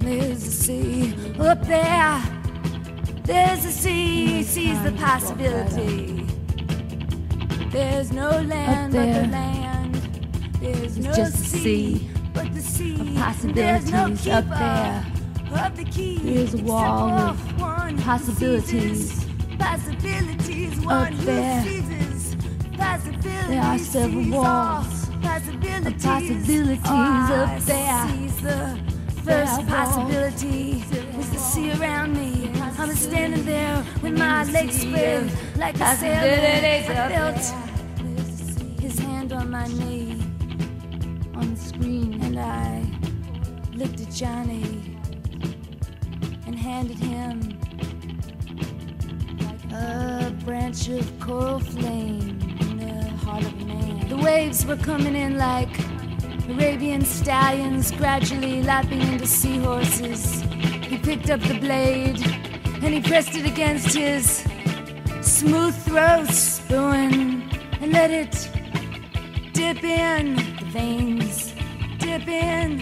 There's 0.00 0.44
a 0.44 0.50
sea 0.50 1.14
up 1.38 1.62
there. 1.62 2.20
There's 3.22 3.64
a 3.64 3.70
sea, 3.70 4.42
sees 4.42 4.82
the 4.82 4.90
possibility. 4.90 6.26
There's 7.70 8.10
no 8.10 8.30
land 8.30 8.94
but 8.94 9.12
the 9.12 9.28
land. 9.28 9.94
There's 10.60 10.98
no 10.98 11.12
sea, 11.30 12.10
but 12.32 12.52
the 12.52 12.60
sea. 12.60 12.94
of 12.94 13.54
There's 13.54 13.92
no 13.92 14.08
possibilities 14.08 14.26
up 14.26 14.44
keeper 14.44 14.58
there. 14.58 15.14
Of 15.54 15.76
the 15.76 15.84
key, 15.84 16.18
There's 16.18 16.54
a 16.54 16.64
wall 16.64 17.36
possibilities 18.04 19.24
Possibilities, 19.58 20.86
up 20.86 21.10
there. 21.24 21.64
There 23.48 23.62
are 23.62 23.78
several 23.78 24.30
walls 24.30 25.08
all 25.08 25.20
Possibilities, 25.22 26.04
possibilities 26.04 26.86
up 26.86 27.60
there. 27.62 28.06
the 28.42 28.94
First 29.24 29.66
possibility 29.66 30.84
was 31.16 31.30
the 31.30 31.38
sea 31.38 31.72
around 31.72 32.14
me. 32.14 32.50
I 32.78 32.86
was 32.86 32.98
standing 32.98 33.46
there 33.46 33.82
with 34.02 34.18
my 34.18 34.44
legs 34.44 34.82
spread 34.82 35.32
like 35.56 35.76
a 35.80 35.96
sailor. 35.96 36.92
I 36.92 37.08
felt 37.08 38.80
his 38.80 38.98
hand 38.98 39.32
on 39.32 39.50
my 39.50 39.66
knee 39.66 40.20
on 41.34 41.54
the 41.54 41.60
screen. 41.60 42.20
and 42.22 42.38
I 42.38 42.84
looked 43.74 44.00
at 44.00 44.10
Johnny 44.10 44.98
and 46.46 46.54
handed 46.58 46.98
him 46.98 47.63
a 49.74 50.30
branch 50.44 50.88
of 50.88 51.20
coral 51.20 51.58
flame 51.58 52.38
in 52.60 52.78
the 52.78 53.08
heart 53.24 53.44
of 53.44 53.66
man. 53.66 54.08
The 54.08 54.16
waves 54.16 54.64
were 54.64 54.76
coming 54.76 55.16
in 55.16 55.36
like 55.36 55.68
Arabian 56.48 57.04
stallions, 57.04 57.90
gradually 57.92 58.62
lapping 58.62 59.00
into 59.00 59.26
seahorses. 59.26 60.42
He 60.90 60.98
picked 60.98 61.30
up 61.30 61.40
the 61.40 61.58
blade 61.58 62.20
and 62.82 62.94
he 62.94 63.00
pressed 63.00 63.34
it 63.34 63.46
against 63.46 63.96
his 63.96 64.44
smooth 65.22 65.74
throat, 65.84 66.28
spoon, 66.28 67.50
and 67.80 67.92
let 67.92 68.10
it 68.10 68.50
dip 69.52 69.82
in 69.82 70.36
the 70.36 70.64
veins, 70.66 71.54
dip 71.98 72.28
in 72.28 72.78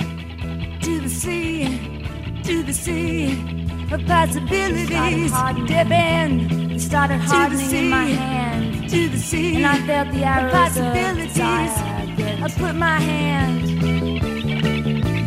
to 0.80 1.00
the 1.00 1.08
sea, 1.08 2.04
to 2.42 2.62
the 2.62 2.72
sea 2.72 3.68
of 3.92 4.04
possibilities. 4.06 5.32
Dip 5.66 5.90
in, 5.90 6.71
started 6.82 7.20
hardening 7.20 7.70
in 7.70 7.88
my 7.88 8.04
hand, 8.04 8.90
to 8.90 9.08
the 9.08 9.16
sea, 9.16 9.56
and 9.56 9.64
I 9.64 9.78
felt 9.86 10.10
the 10.12 10.24
arrows 10.24 10.52
possibilities. 10.52 11.38
I 11.38 12.48
put 12.58 12.74
my 12.74 12.98
hand 12.98 13.62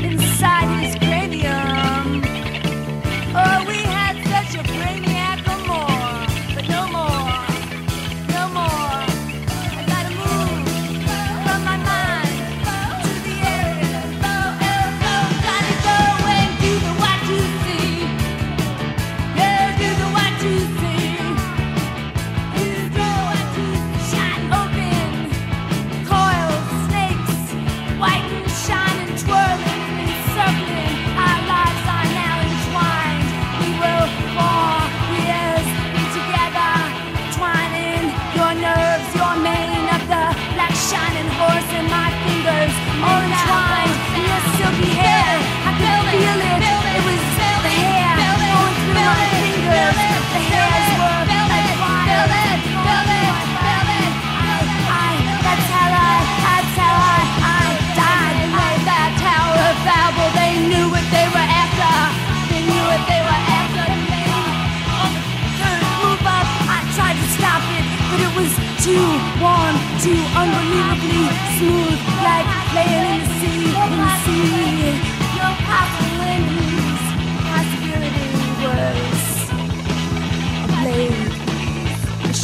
inside 0.03 0.67
his 0.83 0.84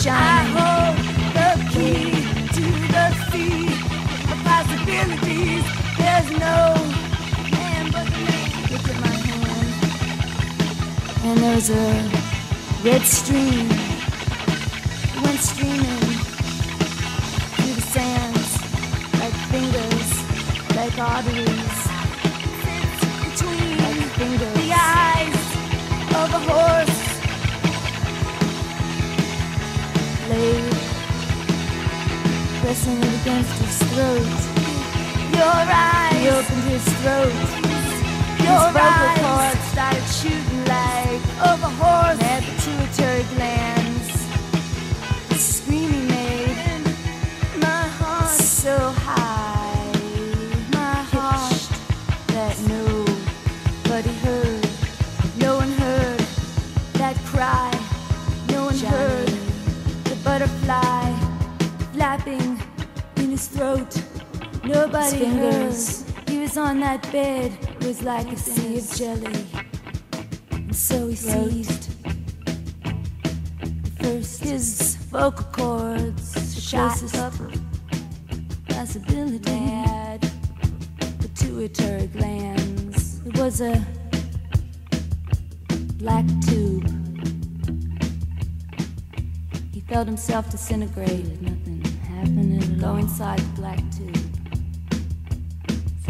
shine. 0.04 0.18
I 0.18 0.42
hold 0.58 0.96
the 1.38 1.50
key 1.72 2.06
to 2.56 2.66
the 2.96 3.08
sea 3.30 3.66
of 4.32 4.38
possibilities. 4.50 5.66
There's 6.00 6.30
no 6.32 6.58
man 7.54 7.84
but 7.94 8.08
me. 8.26 8.40
Look 8.72 8.86
at 8.90 8.98
my 9.08 9.16
hand, 9.28 9.72
and 11.26 11.38
there's 11.40 11.70
a 11.70 11.88
red 12.84 13.04
stream 13.04 13.70
it 15.14 15.22
went 15.24 15.40
streaming 15.40 16.08
through 17.56 17.76
the 17.76 17.86
sands 17.96 18.52
like 19.20 19.36
fingers, 19.52 20.10
like 20.76 20.98
arteries. 20.98 21.51
Pressing 32.72 32.98
it 33.00 33.22
against 33.22 33.52
his 33.62 33.78
throat. 33.92 34.32
Your 35.36 35.60
eyes. 35.68 36.16
He 36.16 36.30
opened 36.30 36.64
his 36.72 36.86
throat. 37.02 37.34
Your 38.48 38.64
his 38.64 38.72
vocal 38.72 39.12
cords 39.20 39.64
started 39.74 40.08
shooting 40.08 40.64
like 40.72 41.22
of 41.50 41.62
a 41.64 41.72
horse. 41.82 42.20
Had 42.22 42.44
pituitary 42.44 43.24
glands. 43.36 43.81
Throat. 63.62 64.04
Nobody 64.64 65.26
heard. 65.26 65.76
He 66.28 66.40
was 66.40 66.58
on 66.58 66.80
that 66.80 67.04
bed. 67.12 67.52
It 67.80 67.86
was 67.86 68.02
like 68.02 68.32
a 68.32 68.36
sea 68.36 68.80
of 68.80 68.92
jelly. 68.96 69.46
And 70.52 70.76
so 70.76 71.08
he 71.08 71.16
seized. 71.16 71.94
First, 74.02 74.44
his 74.44 74.96
vocal 75.12 75.46
cords 75.52 76.60
shot 76.60 77.04
up. 77.20 77.34
Possibility 78.68 79.52
had 79.52 80.22
pituitary 81.20 82.08
glands. 82.08 83.22
It 83.28 83.38
was 83.38 83.62
a 83.62 83.86
black 86.00 86.26
tube. 86.48 86.90
He 89.72 89.82
felt 89.82 90.08
himself 90.08 90.50
disintegrate. 90.50 91.40
Nothing 91.44 91.84
happened. 92.10 92.51
Go 92.82 92.96
inside 92.96 93.38
the 93.38 93.62
black 93.62 93.80
tube. 93.92 94.18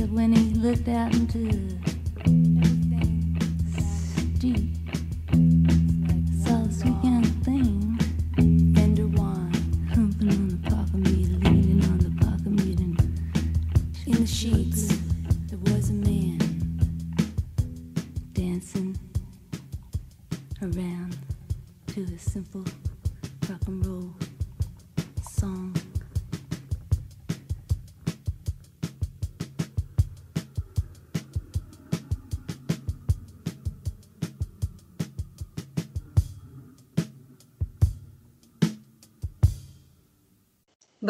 When 0.10 0.34
he 0.34 0.54
looked 0.54 0.88
out 0.88 1.14
into 1.14 1.78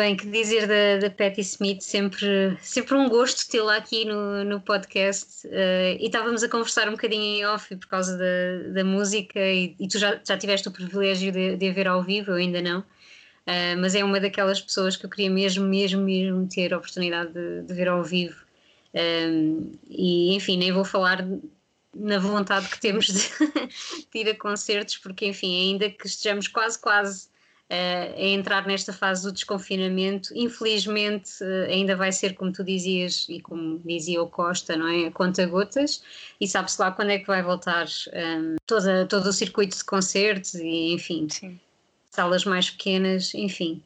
Bem, 0.02 0.16
que 0.16 0.26
dizer 0.26 0.68
da, 0.68 1.08
da 1.08 1.14
Patti 1.14 1.42
Smith, 1.42 1.82
sempre, 1.82 2.58
sempre 2.60 2.96
um 2.96 3.08
gosto 3.08 3.48
tê-la 3.48 3.76
aqui 3.76 4.04
no, 4.04 4.44
no 4.44 4.60
podcast. 4.60 5.48
eh, 5.48 5.96
e 6.00 6.08
estávamos 6.08 6.42
a 6.42 6.50
conversar 6.50 6.90
um 6.90 6.94
bocadinho 6.94 7.22
em 7.22 7.46
off 7.46 7.76
por 7.76 7.86
causa 7.86 8.18
da, 8.18 8.74
da 8.74 8.84
música, 8.84 9.40
e, 9.40 9.76
e 9.80 9.88
tu 9.88 10.00
já, 10.00 10.20
já 10.28 10.36
tiveste 10.36 10.68
o 10.68 10.72
privilégio 10.72 11.32
de, 11.32 11.56
de 11.56 11.70
a 11.70 11.72
ver 11.72 11.88
ao 11.88 12.02
vivo, 12.02 12.32
eu 12.32 12.38
ainda 12.38 12.64
não. 12.64 12.84
Eh, 13.46 13.76
mas 13.76 13.94
é 13.94 14.04
uma 14.04 14.20
daquelas 14.20 14.60
pessoas 14.60 14.98
que 14.98 15.06
eu 15.06 15.10
queria 15.12 15.30
mesmo, 15.30 15.68
mesmo, 15.68 16.02
mesmo 16.02 16.48
ter 16.48 16.74
a 16.74 16.80
oportunidade 16.80 17.32
de, 17.32 17.62
de 17.62 17.72
ver 17.72 17.88
ao 17.88 18.04
vivo. 18.04 18.44
Um, 18.96 19.72
e 19.88 20.34
enfim, 20.34 20.58
nem 20.58 20.72
vou 20.72 20.84
falar 20.84 21.24
na 21.94 22.18
vontade 22.18 22.68
que 22.70 22.80
temos 22.80 23.06
de, 23.06 23.30
de 24.12 24.20
ir 24.20 24.30
a 24.30 24.36
concertos, 24.36 24.98
porque 24.98 25.28
enfim, 25.28 25.74
ainda 25.74 25.92
que 25.92 26.08
estejamos 26.08 26.48
quase, 26.48 26.82
quase 26.82 27.28
uh, 27.28 27.31
a 27.74 28.22
entrar 28.22 28.68
nesta 28.68 28.92
fase 28.92 29.24
do 29.24 29.32
desconfinamento, 29.32 30.34
infelizmente 30.36 31.42
uh, 31.42 31.70
ainda 31.70 31.96
vai 31.96 32.12
ser 32.12 32.34
como 32.34 32.52
tu 32.52 32.64
dizias 32.64 33.26
e 33.30 33.40
como 33.40 33.80
dizia 33.80 34.22
o 34.22 34.28
Costa, 34.28 34.76
não 34.76 34.88
é? 34.88 35.10
Conta 35.12 35.46
gotas, 35.46 36.04
e 36.40 36.48
sabe-se 36.48 36.82
lá 36.82 36.92
quando 36.92 37.12
é 37.12 37.20
que 37.20 37.28
vai 37.28 37.42
voltar 37.42 37.88
um, 38.14 38.56
toda, 38.66 39.06
todo 39.06 39.28
o 39.28 39.34
circuito 39.34 39.78
de 39.78 39.86
concertos 39.86 40.56
e 40.56 40.94
enfim, 40.94 41.28
Sim. 41.30 41.60
salas 42.10 42.44
mais 42.44 42.70
pequenas, 42.70 43.34
enfim. 43.34 43.82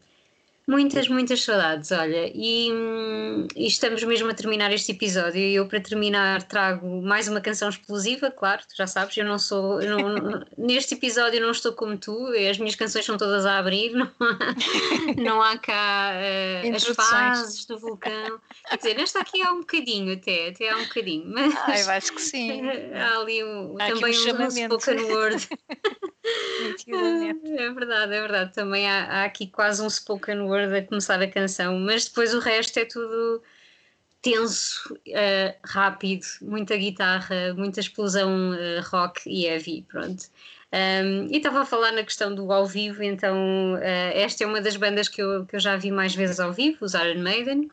Muitas, 0.67 1.07
muitas 1.07 1.43
saudades, 1.43 1.91
olha, 1.91 2.31
e, 2.33 2.71
hum, 2.71 3.45
e 3.55 3.67
estamos 3.67 4.03
mesmo 4.03 4.31
a 4.31 4.33
terminar 4.33 4.73
este 4.73 4.93
episódio. 4.93 5.39
E 5.39 5.53
eu, 5.53 5.67
para 5.67 5.79
terminar, 5.79 6.41
trago 6.41 7.03
mais 7.03 7.27
uma 7.27 7.39
canção 7.39 7.69
explosiva, 7.69 8.31
claro, 8.31 8.63
tu 8.67 8.75
já 8.75 8.87
sabes, 8.87 9.15
eu 9.15 9.25
não 9.25 9.37
sou. 9.37 9.79
eu 9.79 9.95
não- 9.99 10.43
neste 10.57 10.95
episódio 10.95 11.39
não 11.39 11.51
estou 11.51 11.73
como 11.73 11.95
tu, 11.99 12.29
as 12.49 12.57
minhas 12.57 12.73
canções 12.73 13.05
são 13.05 13.15
todas 13.15 13.45
a 13.45 13.59
abrir, 13.59 13.91
não 13.91 14.11
há, 14.19 14.37
não 15.21 15.41
há 15.41 15.55
cá 15.59 16.13
eh, 16.15 16.71
as 16.73 16.83
fases 16.95 17.65
do 17.67 17.77
vulcão. 17.77 18.41
Quer 18.67 18.77
dizer, 18.77 18.93
nesta 18.95 19.19
aqui 19.19 19.43
há 19.43 19.51
um 19.51 19.59
bocadinho, 19.59 20.13
até, 20.13 20.47
até 20.49 20.69
há 20.69 20.77
um 20.77 20.83
bocadinho, 20.83 21.25
mas. 21.27 21.53
Ah, 21.55 21.79
eu 21.79 21.89
acho 21.91 22.11
que 22.11 22.21
sim. 22.21 22.61
Há 22.95 23.19
ali 23.19 23.43
um, 23.43 23.75
Há 23.79 23.87
também 23.87 24.13
um, 24.17 24.49
spoken 24.49 25.01
word. 25.11 25.47
É 27.57 27.69
verdade, 27.71 28.13
é 28.15 28.21
verdade. 28.21 28.53
Também 28.53 28.89
há, 28.89 29.03
há 29.05 29.25
aqui 29.25 29.45
quase 29.47 29.81
um 29.81 29.89
spoken 29.89 30.39
word 30.41 30.54
a 30.61 30.81
começar 30.83 31.21
a 31.21 31.27
canção, 31.27 31.79
mas 31.79 32.05
depois 32.05 32.33
o 32.33 32.39
resto 32.39 32.79
é 32.79 32.85
tudo 32.85 33.41
tenso, 34.21 34.97
eh, 35.07 35.55
rápido, 35.63 36.25
muita 36.41 36.75
guitarra, 36.75 37.53
muita 37.55 37.79
explosão 37.79 38.53
eh, 38.55 38.79
rock 38.79 39.21
e 39.29 39.45
heavy, 39.45 39.85
pronto. 39.87 40.23
Um, 40.73 41.27
e 41.31 41.37
estava 41.37 41.61
a 41.61 41.65
falar 41.65 41.91
na 41.91 42.03
questão 42.03 42.33
do 42.33 42.51
ao 42.51 42.65
vivo, 42.65 43.03
então 43.03 43.77
eh, 43.81 44.23
esta 44.23 44.43
é 44.43 44.47
uma 44.47 44.59
das 44.59 44.75
bandas 44.77 45.07
que 45.07 45.21
eu, 45.21 45.45
que 45.45 45.55
eu 45.55 45.59
já 45.59 45.77
vi 45.77 45.91
mais 45.91 46.15
vezes 46.15 46.39
ao 46.39 46.51
vivo, 46.51 46.79
os 46.81 46.95
Iron 46.95 47.21
Maiden, 47.21 47.69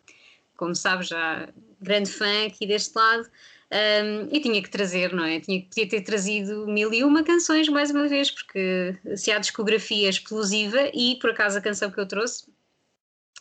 como 0.57 0.75
sabes, 0.75 1.09
já 1.09 1.49
grande 1.81 2.11
fã 2.11 2.47
aqui 2.47 2.66
deste 2.66 2.95
lado. 2.97 3.29
Um, 3.73 4.29
e 4.31 4.38
tinha 4.38 4.62
que 4.62 4.68
trazer, 4.68 5.14
não 5.14 5.25
é? 5.25 5.40
Tinha, 5.40 5.62
podia 5.62 5.88
ter 5.88 6.03
trazido 6.03 6.66
mil 6.66 6.92
e 6.92 7.03
uma 7.03 7.25
canções 7.25 7.71
mais 7.71 7.90
uma 7.90 8.07
vez, 8.07 8.31
porque 8.31 8.95
se 9.16 9.33
há 9.33 9.38
discografia 9.38 10.11
explosiva, 10.11 10.90
e 10.92 11.16
por 11.18 11.31
acaso 11.31 11.57
a 11.57 11.62
canção 11.62 11.90
que 11.90 11.99
eu 11.99 12.07
trouxe, 12.07 12.45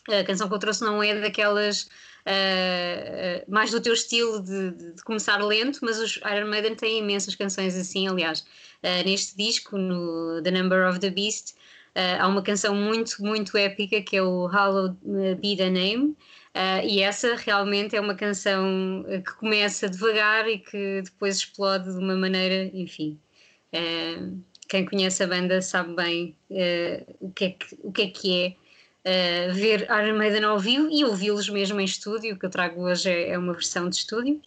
a 0.08 0.24
canção 0.24 0.48
que 0.48 0.54
eu 0.54 0.58
trouxe 0.58 0.82
não 0.82 1.02
é 1.02 1.20
daquelas 1.20 1.88
ah, 2.26 3.44
mais 3.48 3.70
do 3.70 3.80
teu 3.80 3.94
estilo 3.94 4.42
de, 4.42 4.70
de- 4.70 5.02
começar 5.02 5.38
lento, 5.38 5.80
mas 5.82 5.98
os 5.98 6.16
Iron 6.18 6.48
Maiden 6.48 6.74
têm 6.74 6.98
imensas 7.00 7.34
canções 7.34 7.76
assim, 7.76 8.08
aliás, 8.08 8.44
ah, 8.82 9.02
neste 9.04 9.36
disco, 9.36 9.76
no 9.76 10.40
The 10.42 10.50
Number 10.50 10.88
of 10.88 11.00
the 11.00 11.10
Beast, 11.10 11.54
há 11.94 12.26
uma 12.26 12.42
canção 12.42 12.74
muito, 12.74 13.22
muito 13.22 13.56
épica 13.56 14.00
que 14.00 14.16
é 14.16 14.22
o 14.22 14.46
Hallowed 14.46 14.96
Be 15.40 15.56
the 15.56 15.68
Name. 15.68 16.16
E 16.84 17.00
essa 17.00 17.34
realmente 17.34 17.94
é 17.94 18.00
uma 18.00 18.14
canção 18.14 19.04
que 19.06 19.32
começa 19.34 19.90
devagar 19.90 20.48
e 20.48 20.58
que 20.58 21.02
depois 21.02 21.36
explode 21.36 21.92
de 21.92 21.98
uma 21.98 22.16
maneira, 22.16 22.70
enfim. 22.72 23.18
quem 24.70 24.86
conhece 24.86 25.22
a 25.22 25.26
banda 25.26 25.60
sabe 25.60 25.94
bem 25.94 26.36
o, 27.20 27.30
que 27.30 27.44
é 27.44 27.50
que, 27.50 27.78
o 27.82 27.92
que 27.92 28.02
é 28.02 28.06
que 28.08 28.42
é 28.42 28.61
eh, 29.04 29.48
ver 29.52 29.82
Iron 29.82 30.16
Maiden 30.16 30.44
ao 30.44 30.58
vivo 30.58 30.88
e 30.90 31.04
ouvi-los 31.04 31.48
mesmo 31.48 31.80
em 31.80 31.84
estúdio. 31.84 32.38
Que 32.38 32.46
eu 32.46 32.50
trago 32.50 32.82
hoje 32.82 33.10
é, 33.10 33.30
é 33.30 33.38
uma 33.38 33.52
versão 33.52 33.88
de 33.88 33.96
estúdio, 33.96 34.40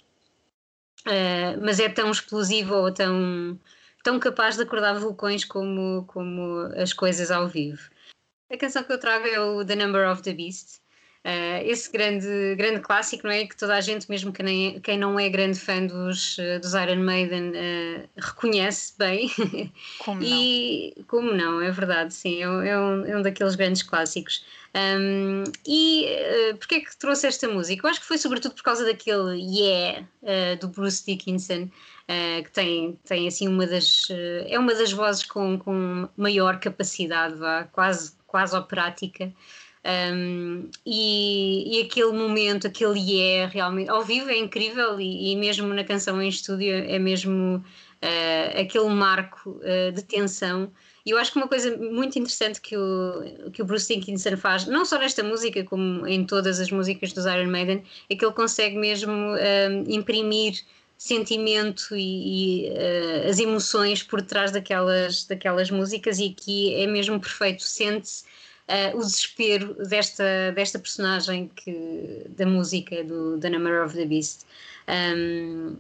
Eh, 1.05 1.55
mas 1.57 1.79
é 1.79 1.87
tão 1.87 2.09
explosivo 2.09 2.73
ou 2.75 2.91
tão, 2.91 3.59
tão 4.03 4.19
capaz 4.19 4.55
de 4.55 4.63
acordar 4.63 4.99
vulcões 4.99 5.45
como, 5.45 6.03
como 6.07 6.61
as 6.75 6.93
coisas 6.93 7.29
ao 7.29 7.47
vivo. 7.47 7.89
A 8.51 8.57
canção 8.57 8.83
que 8.83 8.91
eu 8.91 8.99
trago 8.99 9.27
é 9.27 9.39
o 9.39 9.63
The 9.63 9.75
Number 9.75 10.09
of 10.09 10.23
the 10.23 10.33
Beast. 10.33 10.81
Uh, 11.25 11.57
esse 11.65 11.91
grande, 11.91 12.27
grande 12.55 12.81
clássico, 12.81 13.25
não 13.25 13.33
é? 13.33 13.47
Que 13.47 13.57
toda 13.57 13.73
a 13.73 13.81
gente, 13.81 14.07
mesmo 14.07 14.31
que 14.31 14.43
nem, 14.43 14.79
quem 14.79 14.95
não 14.95 15.19
é 15.19 15.27
grande 15.27 15.59
fã 15.59 15.83
dos, 15.83 16.38
uh, 16.38 16.59
dos 16.61 16.75
Iron 16.75 16.97
Maiden, 16.97 17.49
uh, 17.49 18.07
reconhece 18.15 18.93
bem. 18.95 19.31
Como 19.97 20.21
não? 20.21 20.27
e 20.27 21.03
como 21.07 21.33
não, 21.33 21.59
é 21.61 21.71
verdade, 21.71 22.13
sim, 22.13 22.43
é, 22.43 22.47
um- 22.47 22.61
é 22.61 22.79
um, 22.79 23.05
é 23.05 23.17
um 23.17 23.21
daqueles 23.23 23.55
grandes 23.55 23.81
clássicos. 23.81 24.45
Um, 24.75 25.45
e 25.65 26.05
uh, 26.51 26.57
porquê 26.57 26.75
é 26.75 26.79
que 26.81 26.95
trouxe 26.95 27.25
esta 27.25 27.47
música? 27.47 27.88
Eu 27.88 27.89
acho 27.89 28.01
que 28.01 28.05
foi 28.05 28.19
sobretudo 28.19 28.53
por 28.53 28.61
causa 28.61 28.85
daquele 28.85 29.39
Yeah 29.41 30.05
uh, 30.21 30.59
do 30.59 30.67
Bruce 30.67 31.03
Dickinson, 31.03 31.63
uh, 31.63 32.43
que 32.43 32.51
tem, 32.51 32.99
tem 33.03 33.27
assim 33.27 33.47
uma 33.47 33.65
das. 33.65 34.09
é 34.47 34.59
uma 34.59 34.75
das 34.75 34.91
vozes 34.91 35.23
com, 35.23 35.57
com 35.57 36.07
maior 36.15 36.59
capacidade, 36.59 37.33
vá, 37.35 37.63
quase 37.63 38.13
quase 38.27 38.53
operática. 38.55 39.31
Um, 39.85 40.67
e, 40.83 41.77
e, 41.77 41.81
aquele 41.83 42.11
momento, 42.11 42.65
aquele 42.65 43.21
é 43.21 43.45
realmente 43.45 43.87
ao 43.87 44.03
vivo 44.03 44.31
é 44.31 44.37
incrível 44.37 44.99
e, 44.99 45.31
e 45.31 45.35
mesmo 45.35 45.67
na 45.67 45.83
canção 45.83 46.19
em 46.19 46.27
estúdio 46.27 46.73
é 46.73 46.97
mesmo 46.97 47.57
uh, 47.57 48.59
aquele 48.59 48.89
marco 48.89 49.51
uh, 49.51 49.91
de 49.91 50.01
tensão. 50.01 50.71
E 51.05 51.11
eu 51.11 51.19
acho 51.19 51.31
que 51.31 51.37
uma 51.37 51.47
coisa 51.47 51.77
muito 51.77 52.17
interessante 52.17 52.59
que 52.59 52.75
o, 52.75 53.51
que 53.53 53.61
o 53.61 53.65
Bruce 53.65 53.93
Dickinson 53.93 54.35
faz, 54.37 54.65
não 54.65 54.83
só 54.85 54.97
nesta 54.97 55.23
música, 55.23 55.63
como 55.63 56.07
em 56.07 56.25
todas 56.25 56.59
as 56.59 56.71
músicas 56.71 57.13
dos 57.13 57.25
Iron 57.25 57.51
Maiden, 57.51 57.83
é 58.09 58.15
que 58.15 58.25
ele 58.25 58.33
consegue 58.33 58.75
mesmo 58.75 59.13
imprimir 59.87 60.63
sentimento 60.97 61.95
e, 61.95 62.65
e 62.65 62.69
uh, 62.69 63.29
as 63.29 63.37
emoções 63.39 64.01
por 64.01 64.21
trás 64.21 64.51
daquelas, 64.51 65.25
daquelas 65.25 65.69
músicas 65.69 66.19
e 66.19 66.33
aqui 66.35 66.73
é 66.73 66.87
mesmo 66.87 67.19
perfeito, 67.19 67.63
sente-se 67.63 68.23
uh, 68.69 68.97
o 68.97 68.99
desespero 68.99 69.73
desta, 69.88 70.51
desta 70.54 70.80
personagem 70.80 71.49
que, 71.56 72.25
da 72.30 72.45
música 72.45 73.04
do 73.04 73.39
The 73.39 73.49
Number 73.49 73.84
of 73.84 73.95
the 73.95 74.06
Beast. 74.06 74.45
Um, 74.88 75.78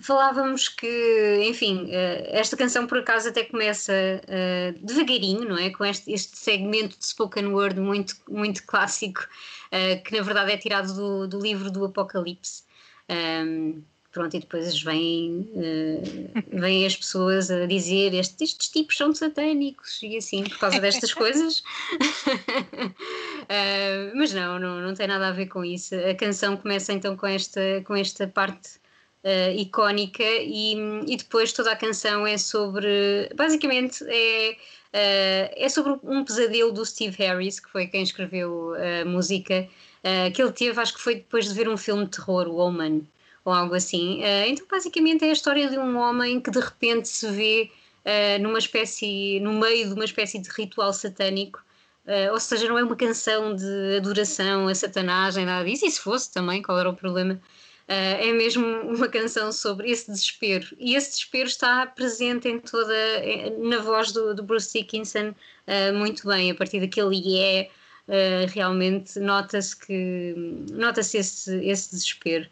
falávamos 0.00 0.68
que, 0.68 1.44
enfim, 1.44 1.84
uh, 1.84 2.26
esta 2.28 2.56
canção 2.56 2.86
por 2.86 2.98
acaso 2.98 3.28
até 3.28 3.44
começa 3.44 3.92
uh, 3.92 4.86
devagarinho, 4.86 5.48
não 5.48 5.58
é? 5.58 5.70
Com 5.70 5.84
este, 5.84 6.12
este, 6.12 6.38
segmento 6.38 6.98
de 6.98 7.06
spoken 7.06 7.46
word 7.46 7.78
muito, 7.80 8.16
muito 8.28 8.64
clássico, 8.64 9.26
uh, 9.66 10.02
que 10.02 10.16
na 10.16 10.22
verdade 10.22 10.52
é 10.52 10.56
tirado 10.56 10.94
do, 10.94 11.28
do 11.28 11.40
livro 11.40 11.70
do 11.70 11.84
Apocalipse. 11.84 12.64
Um, 13.08 13.82
pronto, 14.12 14.36
e 14.36 14.40
depois 14.40 14.82
vêm, 14.82 15.48
uh, 15.54 16.60
vêm 16.60 16.84
as 16.84 16.96
pessoas 16.96 17.50
a 17.50 17.66
dizer 17.66 18.12
estes, 18.14 18.50
estes 18.50 18.68
tipos 18.68 18.96
são 18.96 19.14
satânicos 19.14 20.02
e 20.02 20.16
assim, 20.16 20.42
por 20.44 20.58
causa 20.58 20.80
destas 20.80 21.14
coisas. 21.14 21.58
uh, 21.58 21.64
mas 24.16 24.32
não, 24.32 24.58
não, 24.58 24.80
não 24.80 24.94
tem 24.94 25.06
nada 25.06 25.28
a 25.28 25.32
ver 25.32 25.46
com 25.46 25.64
isso. 25.64 25.94
A 25.94 26.14
canção 26.14 26.56
começa 26.56 26.92
então 26.92 27.16
com 27.16 27.26
esta, 27.26 27.60
com 27.84 27.94
esta 27.94 28.26
parte 28.26 28.78
uh, 29.24 29.56
icónica 29.56 30.24
e, 30.24 30.74
e 31.06 31.16
depois 31.16 31.52
toda 31.52 31.70
a 31.70 31.76
canção 31.76 32.26
é 32.26 32.36
sobre, 32.36 33.30
basicamente 33.36 34.04
é, 34.08 34.56
é 34.92 35.68
sobre 35.68 35.92
um 36.02 36.24
pesadelo 36.24 36.72
do 36.72 36.84
Steve 36.84 37.16
Harris, 37.16 37.60
que 37.60 37.70
foi 37.70 37.86
quem 37.86 38.02
escreveu 38.02 38.74
a 38.74 39.04
música, 39.04 39.68
que 40.34 40.42
ele 40.42 40.50
teve, 40.50 40.80
acho 40.80 40.94
que 40.94 41.00
foi 41.00 41.14
depois 41.16 41.46
de 41.46 41.54
ver 41.54 41.68
um 41.68 41.76
filme 41.76 42.06
de 42.06 42.10
terror, 42.10 42.48
o 42.48 42.56
Omen 42.56 43.06
ou 43.44 43.52
algo 43.52 43.74
assim. 43.74 44.20
Uh, 44.20 44.48
então, 44.48 44.66
basicamente, 44.70 45.24
é 45.24 45.30
a 45.30 45.32
história 45.32 45.68
de 45.68 45.78
um 45.78 45.96
homem 45.96 46.40
que 46.40 46.50
de 46.50 46.60
repente 46.60 47.08
se 47.08 47.30
vê 47.30 47.70
uh, 48.04 48.42
numa 48.42 48.58
espécie, 48.58 49.40
no 49.40 49.52
meio 49.52 49.88
de 49.88 49.94
uma 49.94 50.04
espécie 50.04 50.38
de 50.38 50.48
ritual 50.50 50.92
satânico. 50.92 51.62
Uh, 52.06 52.32
ou 52.32 52.40
seja, 52.40 52.68
não 52.68 52.78
é 52.78 52.84
uma 52.84 52.96
canção 52.96 53.54
de 53.54 53.96
adoração 53.96 54.68
a 54.68 54.74
Satanás, 54.74 55.36
nem 55.36 55.46
nada 55.46 55.64
disso. 55.64 55.86
E 55.86 55.90
se 55.90 56.00
fosse 56.00 56.32
também, 56.32 56.62
qual 56.62 56.78
era 56.78 56.88
o 56.88 56.94
problema? 56.94 57.40
é 57.92 58.32
mesmo 58.32 58.64
uma 58.82 59.08
canção 59.08 59.50
sobre 59.50 59.90
esse 59.90 60.08
desespero. 60.08 60.64
E 60.78 60.94
esse 60.94 61.10
desespero 61.10 61.48
está 61.48 61.84
presente 61.84 62.48
em 62.48 62.60
toda, 62.60 62.94
na 63.58 63.78
voz 63.80 64.12
do, 64.12 64.32
do 64.32 64.44
Bruce 64.44 64.72
Dickinson, 64.72 65.34
muito 65.98 66.24
bem, 66.24 66.52
a 66.52 66.54
partir 66.54 66.78
daquele. 66.78 67.68
Uh, 68.10 68.50
realmente 68.52 69.20
nota-se 69.20 69.76
que 69.76 70.34
nota-se 70.72 71.18
esse, 71.18 71.54
esse 71.64 71.90
desespero. 71.90 72.48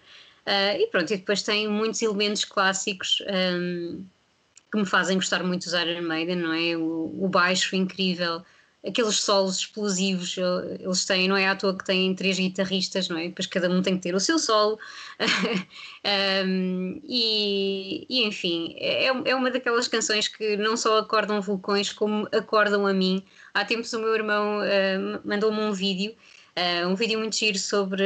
Uh, 0.48 0.80
e 0.80 0.86
pronto, 0.86 1.12
e 1.12 1.18
depois 1.18 1.42
tem 1.42 1.68
muitos 1.68 2.00
elementos 2.00 2.42
clássicos 2.42 3.22
um, 3.28 4.02
que 4.72 4.78
me 4.78 4.86
fazem 4.86 5.18
gostar 5.18 5.42
muito 5.42 5.64
dos 5.64 5.74
Iron 5.74 6.00
Maiden, 6.00 6.36
não 6.36 6.54
é? 6.54 6.74
O, 6.74 7.24
o, 7.24 7.28
baixo 7.28 7.76
incrível, 7.76 8.42
aqueles 8.86 9.16
solos 9.16 9.58
explosivos, 9.58 10.36
eles 10.80 11.04
têm, 11.04 11.28
não 11.28 11.36
é 11.36 11.46
à 11.46 11.54
toa 11.54 11.76
que 11.76 11.84
têm 11.84 12.14
três 12.14 12.38
guitarristas, 12.38 13.10
não 13.10 13.18
é? 13.18 13.28
Depois 13.28 13.46
cada 13.46 13.68
um 13.68 13.82
tem 13.82 13.96
que 13.96 14.02
ter 14.04 14.14
o 14.14 14.20
seu 14.20 14.38
solo. 14.38 14.78
um, 16.46 16.98
e, 17.04 18.06
e, 18.08 18.24
enfim, 18.24 18.74
é, 18.78 19.04
é 19.04 19.34
uma 19.34 19.50
daquelas 19.50 19.86
canções 19.86 20.28
que 20.28 20.56
não 20.56 20.78
só 20.78 20.96
acordam 20.96 21.42
vulcões, 21.42 21.92
como 21.92 22.26
acordam 22.32 22.86
a 22.86 22.94
mim. 22.94 23.22
Há 23.52 23.66
tempos 23.66 23.92
o 23.92 23.98
meu 23.98 24.14
irmão 24.14 24.60
uh, 24.60 25.20
mandou-me 25.28 25.60
um 25.60 25.72
vídeo 25.72 26.16
um 26.86 26.94
vídeo 26.94 27.18
muito 27.18 27.36
giro 27.36 27.58
sobre 27.58 28.02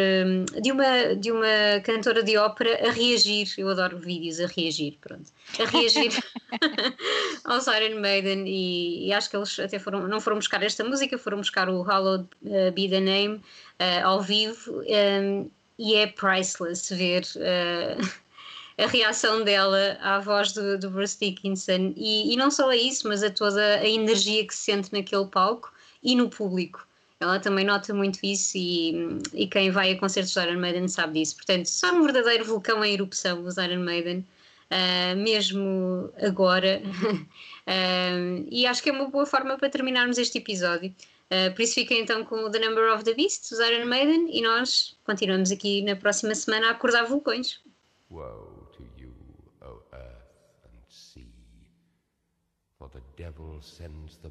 de 0.61 0.73
uma, 0.73 1.15
de 1.15 1.31
uma 1.31 1.81
cantora 1.85 2.23
de 2.23 2.37
ópera 2.37 2.88
a 2.88 2.91
reagir. 2.91 3.53
Eu 3.57 3.69
adoro 3.69 3.99
vídeos 3.99 4.41
a 4.41 4.47
reagir, 4.47 4.99
pronto. 5.01 5.31
A 5.59 5.65
reagir 5.65 6.12
aos 7.45 7.67
Iron 7.67 8.01
Maiden 8.01 8.47
e, 8.47 9.07
e, 9.07 9.12
acho 9.12 9.31
que 9.31 9.37
eles 9.37 9.59
até 9.59 9.79
foram, 9.79 10.07
não 10.07 10.21
foram 10.21 10.37
buscar 10.38 10.62
esta 10.62 10.85
música, 10.85 11.17
foram 11.19 11.38
buscar 11.38 11.69
o 11.69 11.83
Hallowed 11.83 12.29
uh, 12.45 12.73
Be 12.73 12.88
the 12.88 13.01
Name 13.01 13.37
uh, 13.37 14.05
ao 14.05 14.21
vivo 14.21 14.83
um, 14.83 15.51
e 15.79 15.95
é 15.95 16.07
priceless 16.07 16.95
ver 16.95 17.25
a 18.79 18.87
reação 18.87 19.43
dela 19.43 19.99
à 20.01 20.19
voz 20.21 20.53
do, 20.53 20.79
do 20.79 20.91
Bruce 20.91 21.19
Dickinson 21.19 21.93
e, 21.97 22.33
e 22.33 22.37
não 22.37 22.51
só 22.51 22.71
a 22.71 22.77
isso, 22.77 23.09
mas 23.09 23.23
a 23.23 23.31
toda 23.31 23.79
a 23.79 23.88
energia 23.88 24.47
que 24.47 24.55
se 24.55 24.65
sente 24.65 24.93
naquele 24.93 25.27
palco 25.27 25.73
e 26.03 26.15
no 26.15 26.29
público 26.29 26.87
ela 27.23 27.39
também 27.39 27.65
nota 27.65 27.95
muito 27.95 28.19
isso 28.25 28.59
e, 28.59 29.21
e 29.33 29.47
quem 29.47 29.71
vai 29.71 29.93
a 29.93 29.99
concertos 29.99 30.35
do 30.35 30.41
Iron 30.41 30.59
Maiden 30.59 30.89
sabe 30.89 31.21
disso. 31.21 31.37
Portanto, 31.37 31.67
só 31.67 31.95
um 31.95 32.03
verdadeiro 32.03 32.45
vulcão 32.45 32.85
em 32.85 32.95
erupção, 32.95 33.45
os 33.45 33.57
Iron 33.59 33.81
Maiden, 33.81 34.27
uh, 34.71 35.17
mesmo 35.17 36.13
agora. 36.21 36.83
uh, 36.85 38.47
e 38.51 38.67
acho 38.67 38.83
que 38.83 38.91
é 38.91 38.93
uma 38.93 39.09
boa 39.09 39.25
forma 39.25 39.57
para 39.57 39.71
terminarmos 39.71 40.19
este 40.19 40.39
episódio. 40.39 40.93
Uh, 41.31 41.55
por 41.55 41.63
isso 41.63 41.75
fiquem 41.75 42.01
então 42.01 42.25
com 42.25 42.45
o 42.45 42.51
The 42.51 42.59
Number 42.59 42.93
of 42.93 43.05
the 43.05 43.15
Beast, 43.15 43.53
os 43.53 43.61
Iron 43.61 43.87
Maiden, 43.87 44.29
e 44.37 44.43
nós 44.43 44.97
continuamos 45.05 45.53
aqui 45.53 45.81
na 45.83 45.95
próxima 45.95 46.35
semana 46.35 46.69
a 46.69 46.71
acordar 46.73 47.05
vulcões. 47.05 47.61
Woe 48.11 48.67
to 48.73 48.85
you, 48.99 49.15
O 49.63 49.81
earth 49.95 50.67
and 50.67 50.83
sea, 50.89 51.33
for 52.77 52.91
the 52.91 53.01
devil 53.17 53.63
sends 53.63 54.17
the 54.17 54.31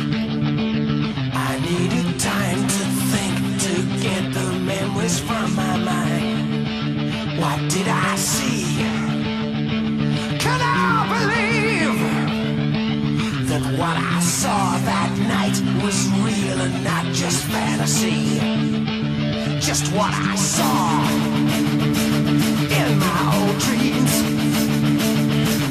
Fantasy? 17.91 18.39
Just 19.59 19.91
what 19.93 20.11
I 20.13 20.35
saw 20.35 21.07
in 22.79 22.99
my 22.99 23.21
old 23.37 23.57
dreams 23.59 24.13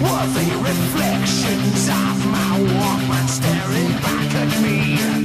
were 0.03 0.27
the 0.37 0.49
reflections 0.69 1.89
of 1.89 2.27
my 2.27 2.59
Walkman 2.77 3.29
staring 3.29 3.93
back 4.03 4.35
at 4.35 4.63
me. 4.63 5.20